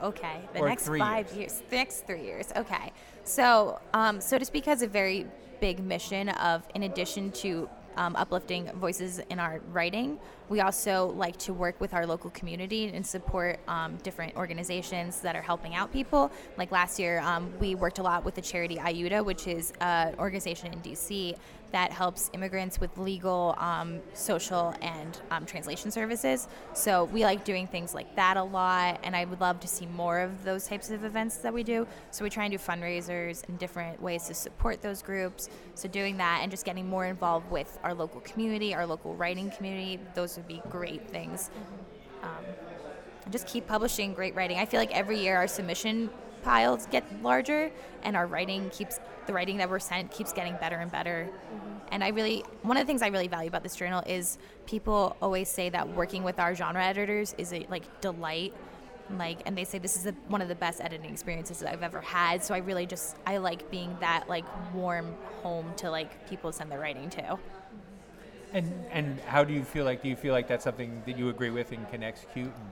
okay. 0.04 0.40
The 0.54 0.62
next 0.62 0.86
five 0.86 1.26
years. 1.28 1.36
years. 1.36 1.62
The 1.68 1.76
next 1.76 2.06
three 2.06 2.22
years. 2.22 2.52
Okay. 2.54 2.92
So, 3.24 3.80
um, 3.92 4.20
so 4.20 4.38
to 4.38 4.44
speak, 4.44 4.66
has 4.66 4.82
a 4.82 4.86
very 4.86 5.26
big 5.62 5.79
mission 5.79 6.29
of, 6.31 6.66
in 6.75 6.83
addition 6.83 7.31
to 7.31 7.70
um, 7.96 8.16
uplifting 8.16 8.68
voices 8.72 9.20
in 9.31 9.38
our 9.38 9.61
writing. 9.70 10.18
We 10.48 10.61
also 10.61 11.12
like 11.16 11.37
to 11.38 11.52
work 11.52 11.81
with 11.81 11.94
our 11.94 12.07
local 12.07 12.31
community 12.31 12.88
and 12.88 13.07
support 13.07 13.61
um, 13.68 13.96
different 14.02 14.37
organizations 14.37 15.20
that 15.20 15.37
are 15.37 15.42
helping 15.42 15.74
out 15.74 15.92
people. 15.92 16.31
Like 16.57 16.70
last 16.72 16.98
year, 16.98 17.20
um, 17.20 17.52
we 17.59 17.74
worked 17.74 17.98
a 17.98 18.02
lot 18.02 18.24
with 18.24 18.35
the 18.35 18.42
charity 18.42 18.76
Ayuda, 18.76 19.24
which 19.24 19.46
is 19.46 19.72
an 19.81 20.14
organization 20.18 20.72
in 20.72 20.81
DC 20.81 21.37
that 21.72 21.90
helps 21.90 22.31
immigrants 22.35 22.78
with 22.78 22.96
legal, 22.98 23.55
um, 23.59 24.00
social, 24.12 24.74
and 24.83 25.20
um, 25.31 25.44
translation 25.44 25.90
services. 25.90 26.46
So 26.74 27.05
we 27.05 27.24
like 27.24 27.44
doing 27.44 27.66
things 27.66 27.94
like 27.94 28.14
that 28.14 28.37
a 28.37 28.42
lot, 28.42 29.00
and 29.02 29.16
I 29.16 29.24
would 29.24 29.40
love 29.40 29.59
to 29.61 29.68
see 29.68 29.87
more 29.87 30.20
of 30.20 30.44
those 30.44 30.66
types 30.68 30.90
of 30.90 31.02
events 31.05 31.38
that 31.38 31.52
we 31.52 31.62
do. 31.62 31.87
So 32.11 32.24
we 32.24 32.31
try 32.31 32.44
and 32.44 32.52
do 32.52 32.59
fundraisers 32.59 33.46
and 33.48 33.59
different 33.59 34.00
ways 34.00 34.26
to 34.28 34.35
support 34.35 34.83
those 34.83 35.02
groups. 35.02 35.48
So 35.74 35.88
doing 35.88 36.18
that 36.18 36.40
and 36.42 36.50
just 36.50 36.64
getting 36.64 36.88
more 36.88 37.07
involved 37.07 37.50
with 37.50 37.78
our 37.83 37.94
local 37.94 38.20
community, 38.20 38.74
our 38.74 38.87
local 38.87 39.14
writing 39.16 39.50
community, 39.50 39.98
those 40.14 40.38
would 40.42 40.48
be 40.48 40.62
great 40.70 41.09
things. 41.09 41.50
Um, 42.22 42.44
just 43.31 43.46
keep 43.46 43.66
publishing 43.66 44.14
great 44.14 44.35
writing. 44.35 44.59
I 44.59 44.66
feel 44.66 44.81
like 44.81 44.92
every 44.92 45.20
year 45.20 45.37
our 45.37 45.46
submission 45.46 46.11
piles 46.42 46.87
get 46.90 47.05
larger 47.22 47.70
and 48.02 48.16
our 48.16 48.26
writing 48.26 48.68
keeps 48.70 48.98
the 49.26 49.33
writing 49.33 49.59
that 49.59 49.70
we're 49.70 49.78
sent 49.78 50.11
keeps 50.11 50.33
getting 50.33 50.57
better 50.57 50.78
and 50.78 50.90
better 50.90 51.28
mm-hmm. 51.31 51.68
and 51.92 52.02
i 52.02 52.09
really 52.09 52.44
one 52.62 52.76
of 52.76 52.83
the 52.83 52.87
things 52.88 53.00
i 53.00 53.07
really 53.07 53.28
value 53.28 53.46
about 53.46 53.62
this 53.62 53.76
journal 53.76 54.02
is 54.07 54.38
people 54.66 55.16
always 55.22 55.48
say 55.48 55.68
that 55.68 55.88
working 55.90 56.24
with 56.24 56.40
our 56.40 56.52
genre 56.52 56.85
editors 56.85 57.33
is 57.38 57.52
a 57.52 57.64
like 57.70 58.00
delight 58.00 58.52
like 59.16 59.38
and 59.46 59.57
they 59.57 59.62
say 59.62 59.78
this 59.78 59.96
is 59.96 60.07
a, 60.07 60.12
one 60.26 60.42
of 60.42 60.48
the 60.48 60.55
best 60.57 60.81
editing 60.81 61.12
experiences 61.12 61.61
that 61.61 61.72
i've 61.72 61.85
ever 61.85 62.00
had 62.00 62.42
so 62.42 62.55
i 62.55 62.59
really 62.59 62.87
just 62.87 63.16
i 63.24 63.37
like 63.37 63.70
being 63.70 63.96
that 64.00 64.28
like 64.28 64.44
warm 64.74 65.14
home 65.44 65.72
to 65.76 65.88
like 65.88 66.28
people 66.28 66.50
send 66.50 66.68
their 66.68 66.81
writing 66.81 67.09
to 67.09 67.38
and 68.52 68.84
and 68.90 69.20
how 69.20 69.44
do 69.44 69.52
you 69.52 69.64
feel 69.64 69.84
like 69.84 70.02
do 70.02 70.08
you 70.08 70.16
feel 70.16 70.32
like 70.32 70.48
that's 70.48 70.64
something 70.64 71.02
that 71.06 71.16
you 71.18 71.28
agree 71.28 71.50
with 71.50 71.72
and 71.72 71.88
can 71.90 72.02
execute 72.02 72.52
and 72.54 72.70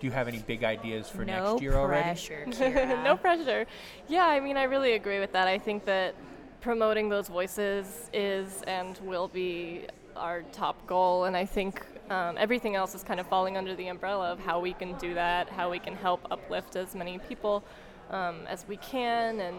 do 0.00 0.06
you 0.06 0.12
have 0.12 0.28
any 0.28 0.38
big 0.38 0.64
ideas 0.64 1.08
for 1.08 1.24
no 1.24 1.52
next 1.52 1.62
year 1.62 1.74
already? 1.74 2.08
No 2.08 2.14
pressure, 2.14 2.46
no 3.04 3.16
pressure. 3.16 3.66
Yeah, 4.08 4.26
I 4.26 4.40
mean, 4.40 4.56
I 4.56 4.62
really 4.64 4.94
agree 4.94 5.20
with 5.20 5.32
that. 5.32 5.46
I 5.46 5.58
think 5.58 5.84
that 5.84 6.14
promoting 6.62 7.10
those 7.10 7.28
voices 7.28 8.08
is 8.12 8.62
and 8.66 8.98
will 9.04 9.28
be 9.28 9.86
our 10.16 10.42
top 10.52 10.86
goal, 10.86 11.24
and 11.24 11.36
I 11.36 11.44
think 11.44 11.84
um, 12.10 12.36
everything 12.38 12.74
else 12.76 12.94
is 12.94 13.04
kind 13.04 13.20
of 13.20 13.26
falling 13.26 13.56
under 13.56 13.76
the 13.76 13.88
umbrella 13.88 14.32
of 14.32 14.40
how 14.40 14.58
we 14.58 14.72
can 14.72 14.96
do 14.96 15.14
that, 15.14 15.48
how 15.50 15.70
we 15.70 15.78
can 15.78 15.94
help 15.94 16.26
uplift 16.30 16.76
as 16.76 16.94
many 16.94 17.18
people 17.18 17.62
um, 18.10 18.46
as 18.48 18.66
we 18.66 18.78
can, 18.78 19.40
and 19.40 19.56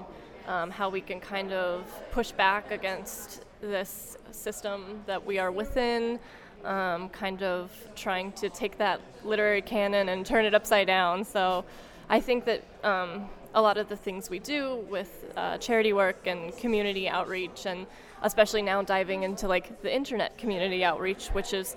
um, 0.48 0.72
how 0.72 0.90
we 0.90 1.02
can 1.02 1.20
kind 1.20 1.54
of 1.54 1.86
push 2.12 2.32
back 2.32 2.72
against 2.72 3.46
this 3.62 4.18
system 4.32 5.02
that 5.06 5.26
we 5.26 5.40
are 5.40 5.52
within 5.52 6.20
um, 6.66 7.10
kind 7.10 7.44
of 7.44 7.72
trying 7.96 8.32
to 8.34 8.50
take 8.50 8.78
that 8.78 9.02
literary 9.24 9.62
canon 9.62 10.10
and 10.10 10.26
turn 10.26 10.46
it 10.46 10.54
upside 10.54 10.88
down. 10.88 11.24
So 11.24 11.66
I 12.10 12.20
think 12.20 12.46
that 12.46 12.64
um, 12.84 13.30
a 13.54 13.62
lot 13.62 13.78
of 13.78 13.90
the 13.90 13.96
things 13.96 14.30
we 14.30 14.40
do 14.40 14.86
with 14.90 15.32
uh, 15.36 15.58
charity 15.58 15.94
work 15.94 16.28
and 16.28 16.56
community 16.58 17.10
outreach, 17.10 17.66
and 17.66 17.86
especially 18.22 18.62
now 18.62 18.82
diving 18.82 19.24
into 19.24 19.48
like 19.48 19.82
the 19.82 19.94
internet 19.94 20.38
community 20.38 20.84
outreach, 20.84 21.28
which 21.30 21.54
is 21.54 21.76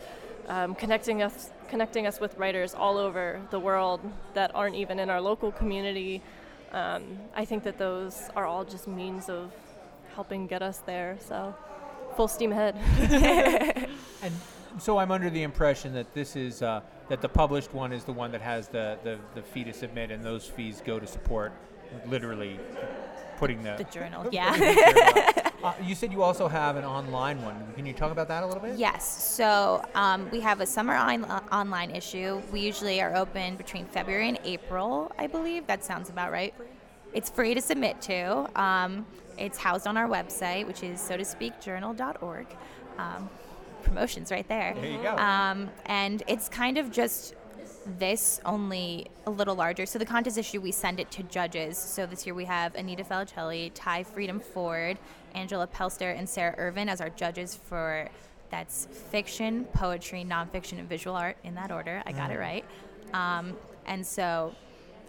um, 0.49 0.75
connecting 0.75 1.23
us 1.23 1.51
connecting 1.69 2.07
us 2.07 2.21
with 2.21 2.37
writers 2.37 2.75
all 2.75 2.99
over 2.99 3.41
the 3.51 3.59
world 3.59 4.01
that 4.35 4.55
aren't 4.55 4.77
even 4.77 4.99
in 4.99 5.11
our 5.11 5.21
local 5.21 5.51
community. 5.51 6.23
Um, 6.73 7.19
I 7.35 7.45
think 7.45 7.65
that 7.65 7.79
those 7.79 8.29
are 8.37 8.45
all 8.45 8.65
just 8.65 8.87
means 8.87 9.29
of 9.29 9.51
helping 10.15 10.47
get 10.47 10.63
us 10.63 10.79
there. 10.79 11.17
So 11.21 11.55
full 12.17 12.29
steam 12.29 12.53
ahead. 12.53 12.77
and 14.23 14.33
so 14.79 14.99
I'm 14.99 15.11
under 15.11 15.31
the 15.31 15.43
impression 15.43 15.95
that 15.95 16.13
this 16.15 16.37
is 16.37 16.63
uh, 16.63 16.81
that 17.09 17.21
the 17.21 17.29
published 17.29 17.73
one 17.75 17.93
is 17.93 18.05
the 18.05 18.13
one 18.13 18.33
that 18.33 18.41
has 18.41 18.69
the, 18.69 18.99
the, 19.05 19.19
the 19.35 19.43
fee 19.43 19.65
to 19.65 19.73
submit, 19.73 20.11
and 20.11 20.25
those 20.25 20.47
fees 20.47 20.83
go 20.85 20.99
to 20.99 21.07
support 21.07 21.53
literally 22.07 22.59
putting 23.37 23.63
the 23.63 23.75
The 23.77 23.85
journal, 23.85 24.27
yeah. 24.33 24.53
the 24.57 24.75
journal 24.75 25.45
uh, 25.65 25.73
you 25.83 25.95
said 25.95 26.13
you 26.13 26.23
also 26.23 26.47
have 26.47 26.77
an 26.77 26.85
online 26.85 27.43
one. 27.43 27.57
Can 27.75 27.87
you 27.87 27.95
talk 27.95 28.13
about 28.13 28.29
that 28.29 28.43
a 28.43 28.47
little 28.47 28.63
bit? 28.63 28.77
Yes. 28.77 29.25
So 29.25 29.83
um, 29.95 30.29
we 30.31 30.41
have 30.41 30.61
a 30.61 30.67
summer 30.67 30.95
on- 30.95 31.25
uh, 31.25 31.41
online 31.51 31.91
issue. 31.91 32.43
We 32.53 32.61
usually 32.61 33.01
are 33.01 33.17
open 33.17 33.57
between 33.57 33.87
February 33.87 34.29
and 34.29 34.39
April, 34.45 35.11
I 35.19 35.27
believe. 35.27 35.67
That 35.67 35.83
sounds 35.83 36.11
about 36.11 36.31
right. 36.31 36.55
It's 37.15 37.31
free 37.31 37.55
to 37.55 37.61
submit 37.61 38.01
to. 38.03 38.61
Um, 38.61 39.07
it's 39.39 39.59
housed 39.59 39.87
on 39.87 39.97
our 39.97 40.09
website, 40.09 40.67
which 40.67 40.83
is 40.83 41.01
so 41.01 41.17
to 41.17 41.25
speak 41.25 41.61
journal.org. 41.61 42.47
Um, 42.99 43.29
promotions 43.83 44.31
right 44.31 44.47
there. 44.49 44.75
There 44.75 44.91
you 44.91 45.03
go. 45.03 45.17
Um, 45.17 45.71
and 45.87 46.23
it's 46.27 46.49
kind 46.49 46.79
of 46.79 46.91
just 46.91 47.35
this 47.99 48.41
only 48.45 49.09
a 49.27 49.31
little 49.31 49.55
larger. 49.55 49.87
So 49.87 49.99
the 49.99 50.07
contest 50.07 50.39
issue, 50.39 50.61
we 50.61 50.73
send 50.73 51.01
it 51.01 51.11
to 51.13 51.23
judges. 51.25 51.77
So 51.77 52.07
this 52.07 52.27
year 52.27 52.35
we 52.35 52.47
have 52.47 52.75
Anita 52.75 53.05
Felicelli, 53.05 53.73
T'ai 53.73 54.05
Freedom 54.07 54.41
Ford, 54.41 54.99
Angela 55.35 55.67
Pelster, 55.67 56.17
and 56.17 56.29
Sarah 56.29 56.55
Irvin 56.57 56.89
as 56.89 57.01
our 57.01 57.11
judges 57.11 57.55
for 57.55 58.09
that's 58.51 58.87
fiction, 59.11 59.65
poetry, 59.67 60.25
nonfiction, 60.25 60.79
and 60.79 60.89
visual 60.89 61.17
art 61.17 61.37
in 61.45 61.55
that 61.57 61.73
order. 61.73 62.03
I 62.07 62.13
got 62.13 62.31
it 62.31 62.39
right. 62.39 62.65
Um, 63.13 63.57
and 63.87 64.07
so 64.07 64.55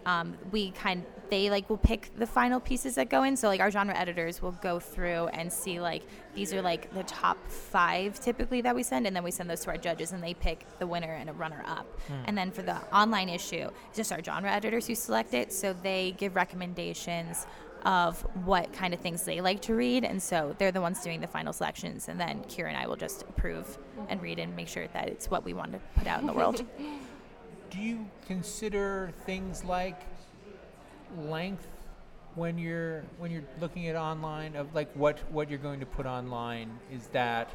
um, 0.06 0.38
we 0.52 0.72
kind 0.72 1.04
they 1.30 1.50
like 1.50 1.70
will 1.70 1.78
pick 1.78 2.12
the 2.18 2.28
final 2.28 2.60
pieces 2.60 2.96
that 2.96 3.10
go 3.10 3.24
in. 3.24 3.36
So 3.36 3.48
like 3.48 3.60
our 3.60 3.72
genre 3.72 3.98
editors 3.98 4.42
will 4.42 4.52
go 4.52 4.80
through 4.80 5.28
and 5.28 5.52
see 5.52 5.80
like 5.80 6.04
these 6.36 6.54
are 6.54 6.62
like 6.62 6.94
the 6.94 7.04
top 7.04 7.38
five 7.50 8.20
typically 8.20 8.62
that 8.62 8.76
we 8.76 8.84
send 8.84 9.08
and 9.08 9.16
then 9.16 9.24
we 9.24 9.32
send 9.32 9.50
those 9.50 9.62
to 9.62 9.70
our 9.70 9.78
judges 9.78 10.12
and 10.12 10.24
they 10.24 10.34
pick 10.34 10.66
the 10.80 10.88
winner 10.88 11.14
and 11.14 11.30
a 11.30 11.34
runner 11.34 11.64
up 11.66 11.88
and 12.26 12.38
then 12.38 12.52
for 12.52 12.62
the 12.62 12.76
online 12.96 13.30
issue 13.30 13.70
it's 13.88 13.98
just 13.98 14.12
our 14.12 14.22
genre 14.22 14.52
editors 14.52 14.86
who 14.88 14.96
select 14.96 15.34
it 15.34 15.54
so 15.54 15.74
they 15.82 16.14
give 16.18 16.36
recommendations 16.36 17.48
of 17.86 18.20
what 18.46 18.72
kind 18.74 18.94
of 18.94 19.00
things 19.00 19.24
they 19.24 19.40
like 19.40 19.62
to 19.62 19.76
read 19.76 20.04
and 20.04 20.22
so 20.22 20.56
they're 20.58 20.72
the 20.72 20.82
ones 20.82 21.02
doing 21.02 21.22
the 21.22 21.28
final 21.28 21.54
selections 21.54 22.10
and 22.10 22.20
then 22.20 22.44
kira 22.50 22.68
and 22.68 22.78
i 22.78 22.86
will 22.88 22.96
just 22.96 23.22
approve 23.24 23.78
and 24.10 24.22
read 24.22 24.40
and 24.40 24.56
make 24.56 24.68
sure 24.68 24.88
that 24.88 25.08
it's 25.08 25.30
what 25.30 25.46
we 25.46 25.54
want 25.54 25.72
to 25.72 25.80
put 25.96 26.08
out 26.08 26.20
in 26.20 26.28
the 26.28 26.34
world 26.34 26.66
Do 27.70 27.80
you 27.80 28.06
consider 28.28 29.12
things 29.26 29.64
like 29.64 30.00
length 31.18 31.68
when 32.36 32.58
you're 32.58 33.04
when 33.18 33.32
you're 33.32 33.44
looking 33.62 33.88
at 33.88 33.96
online 33.96 34.56
of 34.56 34.74
like 34.76 34.92
what 34.94 35.20
what 35.32 35.50
you're 35.50 35.60
going 35.60 35.80
to 35.80 35.86
put 35.86 36.06
online? 36.06 36.80
Is 36.92 37.08
that 37.08 37.50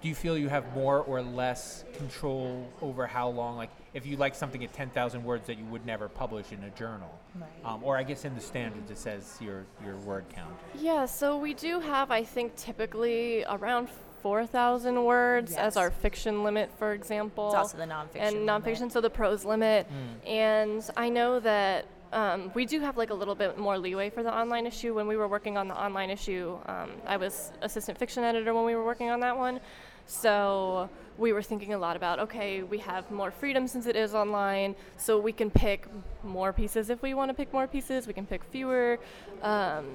do 0.00 0.08
you 0.08 0.14
feel 0.16 0.36
you 0.36 0.48
have 0.48 0.74
more 0.74 0.98
or 0.98 1.22
less 1.22 1.84
control 1.96 2.68
over 2.80 3.06
how 3.06 3.28
long? 3.28 3.56
Like 3.56 3.70
if 3.94 4.04
you 4.06 4.16
like 4.16 4.34
something 4.34 4.64
at 4.64 4.72
ten 4.72 4.90
thousand 4.90 5.22
words 5.22 5.46
that 5.46 5.58
you 5.58 5.64
would 5.66 5.86
never 5.86 6.08
publish 6.08 6.50
in 6.50 6.62
a 6.64 6.70
journal, 6.70 7.10
Right. 7.36 7.48
um, 7.64 7.84
or 7.84 7.96
I 7.96 8.02
guess 8.02 8.24
in 8.24 8.34
the 8.34 8.40
standards 8.40 8.90
it 8.90 8.98
says 8.98 9.38
your 9.40 9.64
your 9.84 9.96
word 9.98 10.24
count. 10.34 10.54
Yeah, 10.78 11.06
so 11.06 11.36
we 11.38 11.54
do 11.54 11.78
have, 11.80 12.10
I 12.10 12.24
think, 12.24 12.56
typically 12.56 13.44
around 13.48 13.88
4,000 14.22 15.04
words 15.04 15.54
as 15.54 15.76
our 15.76 15.90
fiction 15.90 16.44
limit, 16.44 16.70
for 16.78 16.92
example. 16.92 17.48
it's 17.48 17.56
also 17.56 17.76
the 17.76 17.84
nonfiction 17.84 18.20
and 18.20 18.46
limit. 18.46 18.64
nonfiction, 18.64 18.92
so 18.92 19.00
the 19.00 19.10
prose 19.10 19.44
limit. 19.44 19.86
And 20.26 20.88
I 20.96 21.08
know 21.08 21.40
that 21.40 21.86
um, 22.12 22.52
we 22.54 22.66
do 22.66 22.80
have 22.80 22.96
like 22.96 23.10
a 23.10 23.14
little 23.14 23.34
bit 23.34 23.58
more 23.58 23.78
leeway 23.78 24.10
for 24.10 24.22
the 24.22 24.32
online 24.32 24.66
issue. 24.66 24.94
When 24.94 25.06
we 25.06 25.16
were 25.16 25.28
working 25.28 25.56
on 25.56 25.66
the 25.68 25.74
online 25.74 26.10
issue, 26.10 26.58
um, 26.66 26.90
I 27.06 27.16
was 27.16 27.52
assistant 27.62 27.98
fiction 27.98 28.22
editor 28.22 28.54
when 28.54 28.64
we 28.64 28.74
were 28.76 28.84
working 28.84 29.10
on 29.10 29.20
that 29.20 29.36
one. 29.36 29.60
So 30.06 30.90
we 31.18 31.32
were 31.32 31.42
thinking 31.42 31.74
a 31.74 31.78
lot 31.78 31.96
about 31.96 32.18
okay, 32.18 32.62
we 32.62 32.78
have 32.78 33.10
more 33.10 33.30
freedom 33.30 33.66
since 33.66 33.86
it 33.86 33.96
is 33.96 34.14
online, 34.14 34.74
so 34.98 35.18
we 35.18 35.32
can 35.32 35.50
pick 35.50 35.86
more 36.22 36.52
pieces 36.52 36.90
if 36.90 37.02
we 37.02 37.14
want 37.14 37.30
to 37.30 37.34
pick 37.34 37.52
more 37.52 37.66
pieces. 37.66 38.06
We 38.06 38.12
can 38.12 38.26
pick 38.26 38.44
fewer. 38.44 38.98
Um, 39.42 39.86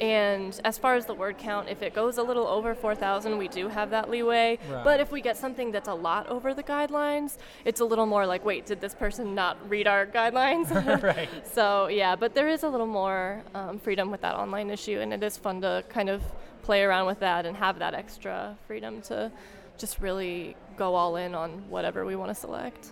and 0.00 0.60
as 0.64 0.78
far 0.78 0.94
as 0.96 1.06
the 1.06 1.14
word 1.14 1.38
count, 1.38 1.68
if 1.68 1.82
it 1.82 1.94
goes 1.94 2.18
a 2.18 2.22
little 2.22 2.46
over 2.46 2.74
4,000, 2.74 3.38
we 3.38 3.48
do 3.48 3.68
have 3.68 3.90
that 3.90 4.10
leeway. 4.10 4.58
Right. 4.68 4.84
But 4.84 5.00
if 5.00 5.12
we 5.12 5.20
get 5.20 5.36
something 5.36 5.70
that's 5.70 5.88
a 5.88 5.94
lot 5.94 6.28
over 6.28 6.52
the 6.54 6.62
guidelines, 6.62 7.36
it's 7.64 7.80
a 7.80 7.84
little 7.84 8.06
more 8.06 8.26
like, 8.26 8.44
wait, 8.44 8.66
did 8.66 8.80
this 8.80 8.94
person 8.94 9.34
not 9.34 9.56
read 9.68 9.86
our 9.86 10.06
guidelines? 10.06 11.02
right. 11.02 11.28
so, 11.46 11.86
yeah, 11.88 12.16
but 12.16 12.34
there 12.34 12.48
is 12.48 12.62
a 12.62 12.68
little 12.68 12.86
more 12.86 13.42
um, 13.54 13.78
freedom 13.78 14.10
with 14.10 14.20
that 14.22 14.34
online 14.34 14.70
issue, 14.70 14.98
and 15.00 15.12
it 15.12 15.22
is 15.22 15.36
fun 15.36 15.60
to 15.60 15.84
kind 15.88 16.08
of 16.08 16.22
play 16.62 16.82
around 16.82 17.06
with 17.06 17.20
that 17.20 17.46
and 17.46 17.56
have 17.56 17.78
that 17.78 17.94
extra 17.94 18.56
freedom 18.66 19.00
to 19.02 19.30
just 19.78 20.00
really 20.00 20.56
go 20.76 20.94
all 20.94 21.16
in 21.16 21.34
on 21.34 21.50
whatever 21.68 22.04
we 22.04 22.16
want 22.16 22.30
to 22.30 22.34
select. 22.34 22.90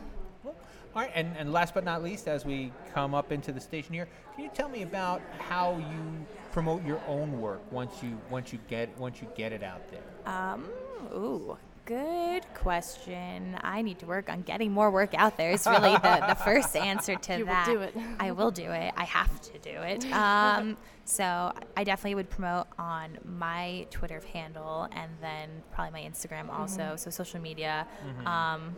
All 0.95 1.01
right, 1.01 1.11
and, 1.15 1.35
and 1.39 1.53
last 1.53 1.73
but 1.73 1.85
not 1.85 2.03
least, 2.03 2.29
as 2.29 2.45
we 2.45 2.71
come 2.93 3.15
up 3.15 3.33
into 3.33 3.51
the 3.51 3.61
station 3.61 3.95
here, 3.95 4.07
can 4.35 4.45
you 4.45 4.51
tell 4.53 4.69
me 4.69 4.83
about 4.83 5.23
how 5.39 5.79
you 5.79 6.27
promote 6.53 6.85
your 6.85 7.01
own 7.09 7.41
work 7.41 7.61
once 7.73 8.03
you 8.03 8.19
once 8.31 8.53
you 8.53 8.59
get 8.69 8.97
once 8.99 9.21
you 9.21 9.29
get 9.35 9.53
it 9.53 9.63
out 9.63 9.83
there? 9.91 10.33
Um, 10.33 10.69
ooh, 11.15 11.57
good 11.87 12.45
question. 12.55 13.57
I 13.63 13.83
need 13.83 13.99
to 14.01 14.07
work 14.07 14.29
on 14.31 14.43
getting 14.43 14.71
more 14.73 14.91
work 14.91 15.15
out 15.15 15.37
there. 15.37 15.51
It's 15.51 15.67
really 15.67 15.93
the, 15.95 16.25
the 16.29 16.35
first 16.45 16.77
answer 16.77 17.17
to 17.17 17.33
You 17.39 17.47
will 17.47 17.53
that. 17.53 17.67
do 17.67 17.81
it. 17.81 17.97
I 18.21 18.31
will 18.31 18.51
do 18.51 18.71
it. 18.71 18.93
I 18.97 19.05
have 19.05 19.41
to 19.41 19.59
do 19.59 19.71
it. 19.71 20.05
Um, 20.13 20.77
so 21.05 21.53
I 21.77 21.83
definitely 21.85 22.15
would 22.15 22.31
promote 22.31 22.69
on 22.79 23.19
my 23.25 23.87
Twitter 23.91 24.23
handle 24.33 24.89
and 24.93 25.11
then 25.21 25.49
probably 25.73 26.03
my 26.03 26.09
Instagram 26.09 26.49
also. 26.51 26.95
So 26.97 27.11
social 27.11 27.41
media. 27.41 27.87
Um, 28.27 28.77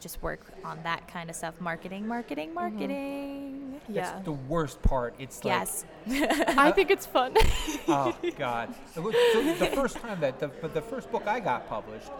just 0.00 0.22
work 0.22 0.40
on 0.64 0.78
that 0.82 1.06
kind 1.08 1.30
of 1.30 1.36
stuff. 1.36 1.60
Marketing, 1.60 2.06
marketing, 2.06 2.48
mm-hmm. 2.48 2.54
marketing. 2.54 3.80
Yeah. 3.88 4.02
That's 4.12 4.24
the 4.24 4.32
worst 4.32 4.82
part. 4.82 5.14
It's 5.18 5.44
like, 5.44 5.52
Yes. 5.52 5.84
I 6.08 6.70
think 6.72 6.90
it's 6.96 7.06
fun. 7.06 7.34
oh 7.88 8.16
god. 8.36 8.74
So 8.94 9.02
the 9.02 9.70
first 9.74 9.96
time 9.96 10.20
that 10.20 10.38
the 10.38 10.48
but 10.48 10.74
the 10.74 10.82
first 10.82 11.10
book 11.10 11.26
I 11.26 11.40
got 11.40 11.68
published, 11.68 12.10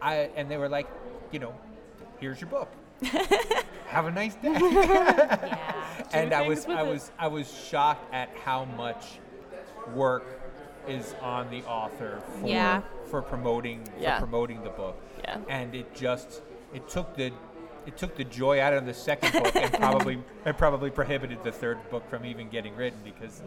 I 0.00 0.30
and 0.36 0.50
they 0.50 0.56
were 0.56 0.68
like, 0.68 0.88
you 1.32 1.38
know, 1.38 1.54
here's 2.20 2.40
your 2.40 2.50
book. 2.50 2.70
Have 3.88 4.06
a 4.06 4.10
nice 4.10 4.34
day. 4.36 4.52
yeah. 4.52 5.72
and 6.12 6.32
I 6.32 6.46
was 6.46 6.66
I 6.66 6.82
it. 6.82 6.86
was 6.92 7.10
I 7.18 7.26
was 7.28 7.52
shocked 7.70 8.12
at 8.12 8.30
how 8.44 8.64
much 8.64 9.18
work 9.94 10.42
is 10.88 11.14
on 11.20 11.50
the 11.50 11.62
author 11.64 12.20
for 12.40 12.46
Yeah. 12.46 12.82
for 13.06 13.22
promoting 13.22 13.86
Yeah. 13.98 14.18
for 14.18 14.26
promoting 14.26 14.62
the 14.64 14.70
book. 14.70 14.96
Yeah. 15.22 15.38
And 15.48 15.74
it 15.74 15.94
just 15.94 16.42
it 16.76 16.88
took 16.88 17.16
the 17.16 17.32
it 17.86 17.96
took 17.96 18.16
the 18.16 18.24
joy 18.24 18.60
out 18.60 18.74
of 18.74 18.84
the 18.84 18.94
second 18.94 19.32
book 19.32 19.56
and 19.56 19.72
probably 19.84 20.18
it 20.44 20.58
probably 20.58 20.90
prohibited 20.90 21.42
the 21.42 21.50
third 21.50 21.78
book 21.90 22.08
from 22.10 22.24
even 22.24 22.48
getting 22.50 22.76
written 22.76 22.98
because 23.02 23.42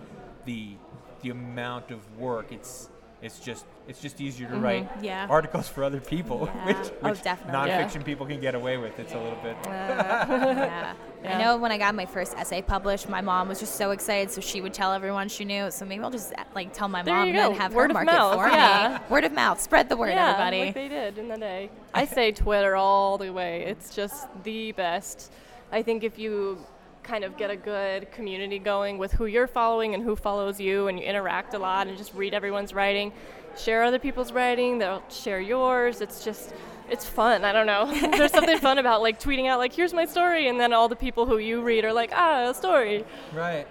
the 0.46 0.74
the 1.22 1.30
amount 1.30 1.92
of 1.92 2.00
work 2.18 2.52
it's 2.52 2.90
it's 3.22 3.40
just 3.40 3.66
it's 3.88 4.02
just 4.02 4.22
easier 4.22 4.48
to 4.48 4.54
mm-hmm. 4.54 4.64
write 4.64 4.90
Yeah. 5.02 5.28
articles 5.30 5.68
for 5.68 5.84
other 5.84 6.00
people, 6.00 6.50
Yeah. 6.56 6.66
which, 6.68 6.92
Oh, 7.04 7.10
which 7.10 7.22
definitely. 7.24 7.72
nonfiction 7.72 7.96
Yeah. 7.96 8.04
people 8.04 8.26
can 8.28 8.40
get 8.40 8.56
away 8.56 8.78
with. 8.78 8.98
It's 9.00 9.14
a 9.14 9.18
little 9.18 9.40
bit. 9.44 9.58
yeah. 9.66 10.26
Uh, 10.30 10.94
yeah. 11.24 11.38
I 11.38 11.42
know 11.42 11.58
when 11.58 11.72
I 11.72 11.78
got 11.78 11.96
my 11.96 12.06
first 12.06 12.38
essay 12.38 12.62
published, 12.62 13.10
my 13.10 13.20
mom 13.22 13.50
was 13.50 13.60
just 13.60 13.76
so 13.76 13.92
excited, 13.92 14.32
so 14.32 14.40
she 14.42 14.62
would 14.62 14.74
tell 14.74 14.94
everyone 14.94 15.28
she 15.28 15.44
knew. 15.44 15.70
So 15.72 15.86
maybe 15.86 16.04
I'll 16.04 16.12
just 16.12 16.34
uh, 16.34 16.44
like 16.56 16.72
tell 16.72 16.88
my 16.88 17.02
There 17.04 17.14
mom 17.14 17.28
you 17.28 17.34
and 17.34 17.54
then 17.54 17.60
have 17.60 17.74
Word 17.74 17.92
her 17.92 18.00
of 18.00 18.06
mark 18.06 18.06
mouth, 18.06 18.34
it 18.36 18.38
for 18.38 18.48
yeah. 18.50 19.00
me. 19.02 19.12
Word 19.14 19.24
of 19.26 19.34
mouth, 19.34 19.60
spread 19.60 19.90
the 19.90 19.98
word, 19.98 20.10
yeah, 20.10 20.30
everybody. 20.30 20.66
like 20.66 20.76
they 20.76 20.88
did 20.88 21.18
in 21.18 21.28
the 21.28 21.38
day. 21.38 21.70
I 21.94 22.06
say 22.06 22.32
Twitter 22.32 22.76
all 22.76 23.18
the 23.18 23.32
way. 23.34 23.64
It's 23.66 23.94
just 23.96 24.28
the 24.44 24.72
best. 24.72 25.32
I 25.72 25.82
think 25.82 26.04
if 26.04 26.18
you 26.18 26.64
kind 27.10 27.24
of 27.24 27.36
get 27.38 27.50
a 27.50 27.56
good 27.56 28.12
community 28.12 28.60
going 28.60 29.00
with 29.00 29.12
who 29.14 29.26
you're 29.26 29.48
following 29.48 29.96
and 29.96 30.04
who 30.04 30.16
follows 30.16 30.60
you, 30.60 30.88
and 30.88 31.00
you 31.00 31.06
interact 31.06 31.54
a 31.56 31.60
lot 31.60 31.88
and 31.88 31.98
just 31.98 32.14
read 32.14 32.34
everyone's 32.36 32.72
writing, 32.74 33.12
share 33.58 33.82
other 33.84 33.98
people's 33.98 34.32
writing, 34.32 34.78
they'll 34.78 35.04
share 35.10 35.42
yours. 35.42 36.02
It's 36.02 36.24
just, 36.24 36.54
it's 36.88 37.06
fun. 37.06 37.44
I 37.44 37.52
don't 37.52 37.66
know. 37.66 37.88
There's 38.18 38.32
something 38.32 38.60
fun 38.60 38.78
about 38.84 39.02
like 39.02 39.20
tweeting 39.20 39.48
out 39.48 39.58
like, 39.58 39.74
"Here's 39.74 39.94
my 39.94 40.06
story," 40.06 40.48
and 40.50 40.60
then 40.60 40.72
all 40.72 40.88
the 40.88 40.96
people 40.96 41.26
who 41.26 41.40
you 41.40 41.62
read 41.64 41.84
are 41.84 41.94
like, 41.94 42.12
"Ah, 42.14 42.50
a 42.50 42.54
story." 42.54 43.04
Right. 43.34 43.68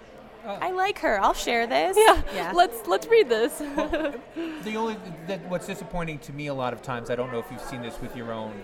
I 0.46 0.70
like 0.70 0.98
her. 1.00 1.20
I'll 1.20 1.34
share 1.34 1.66
this. 1.66 1.94
Yeah, 1.98 2.22
Yeah. 2.34 2.52
let's 2.54 2.86
let's 2.86 3.06
read 3.06 3.28
this. 3.28 3.58
The 3.58 4.74
only 4.76 4.96
that 5.26 5.40
what's 5.50 5.66
disappointing 5.66 6.18
to 6.20 6.32
me 6.32 6.46
a 6.46 6.54
lot 6.54 6.72
of 6.72 6.80
times, 6.80 7.10
I 7.10 7.16
don't 7.16 7.30
know 7.30 7.38
if 7.38 7.46
you've 7.52 7.60
seen 7.60 7.82
this 7.82 8.00
with 8.00 8.16
your 8.16 8.32
own, 8.32 8.54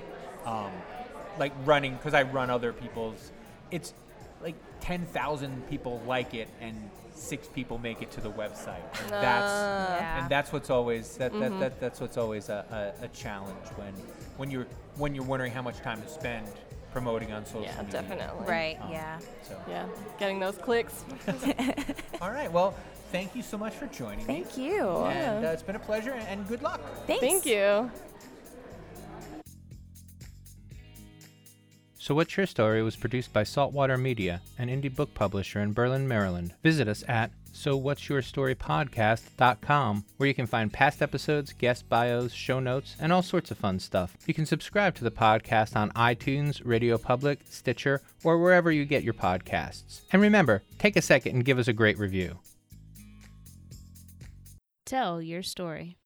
um, 0.46 0.70
like 1.38 1.52
running 1.66 1.94
because 1.96 2.14
I 2.14 2.22
run 2.22 2.48
other 2.48 2.72
people's. 2.72 3.32
It's 3.70 3.92
like 4.44 4.54
ten 4.80 5.04
thousand 5.06 5.68
people 5.68 6.00
like 6.06 6.34
it 6.34 6.48
and 6.60 6.76
six 7.14 7.48
people 7.48 7.78
make 7.78 8.02
it 8.02 8.10
to 8.12 8.20
the 8.20 8.30
website. 8.30 8.84
And 9.02 9.10
that's 9.10 9.52
Yeah. 10.00 10.20
and 10.20 10.30
that's 10.30 10.52
what's 10.52 10.70
always 10.70 11.16
that, 11.16 11.32
that, 11.40 11.58
that 11.58 11.80
that's 11.80 12.00
what's 12.00 12.18
always 12.18 12.48
a, 12.50 12.92
a, 13.00 13.04
a 13.06 13.08
challenge 13.08 13.66
when 13.76 13.92
when 14.36 14.50
you're 14.50 14.66
when 14.96 15.14
you're 15.14 15.24
wondering 15.24 15.50
how 15.52 15.62
much 15.62 15.78
time 15.78 16.00
to 16.02 16.08
spend 16.08 16.46
promoting 16.92 17.32
on 17.32 17.44
social 17.44 17.60
media. 17.60 17.74
yeah, 17.76 17.82
media. 17.82 18.02
definitely. 18.02 18.46
Right. 18.46 18.78
Um, 18.82 18.90
Yeah. 18.92 19.18
So 19.48 19.56
Yeah, 19.68 19.86
getting 20.20 20.38
those 20.38 20.56
clicks. 20.58 21.04
all 22.20 22.30
right. 22.30 22.52
Well, 22.52 22.74
thank 23.10 23.34
you 23.34 23.42
so 23.42 23.56
much 23.58 23.72
for 23.74 23.86
joining 23.86 24.26
me. 24.26 24.42
Thank 24.42 24.56
you. 24.58 24.88
And 25.06 25.44
uh, 25.44 25.48
it's 25.48 25.62
been 25.62 25.76
a 25.76 25.80
pleasure 25.80 26.12
and 26.12 26.46
good 26.46 26.62
luck. 26.62 26.80
Thanks. 27.06 27.20
Thank 27.24 27.46
you. 27.46 27.90
So 32.04 32.14
What's 32.14 32.36
Your 32.36 32.44
Story 32.44 32.82
was 32.82 32.96
produced 32.96 33.32
by 33.32 33.44
Saltwater 33.44 33.96
Media, 33.96 34.42
an 34.58 34.68
indie 34.68 34.94
book 34.94 35.14
publisher 35.14 35.60
in 35.60 35.72
Berlin, 35.72 36.06
Maryland. 36.06 36.52
Visit 36.62 36.86
us 36.86 37.02
at 37.08 37.30
sowhatsyourstorypodcast.com 37.54 40.04
where 40.18 40.26
you 40.26 40.34
can 40.34 40.46
find 40.46 40.70
past 40.70 41.00
episodes, 41.00 41.54
guest 41.54 41.88
bios, 41.88 42.34
show 42.34 42.60
notes, 42.60 42.94
and 43.00 43.10
all 43.10 43.22
sorts 43.22 43.50
of 43.50 43.56
fun 43.56 43.80
stuff. 43.80 44.18
You 44.26 44.34
can 44.34 44.44
subscribe 44.44 44.94
to 44.96 45.04
the 45.04 45.10
podcast 45.10 45.76
on 45.76 45.92
iTunes, 45.92 46.60
Radio 46.62 46.98
Public, 46.98 47.40
Stitcher, 47.48 48.02
or 48.22 48.36
wherever 48.36 48.70
you 48.70 48.84
get 48.84 49.02
your 49.02 49.14
podcasts. 49.14 50.02
And 50.12 50.20
remember, 50.20 50.62
take 50.78 50.96
a 50.96 51.02
second 51.02 51.36
and 51.36 51.42
give 51.42 51.58
us 51.58 51.68
a 51.68 51.72
great 51.72 51.98
review. 51.98 52.38
Tell 54.84 55.22
your 55.22 55.42
story. 55.42 55.96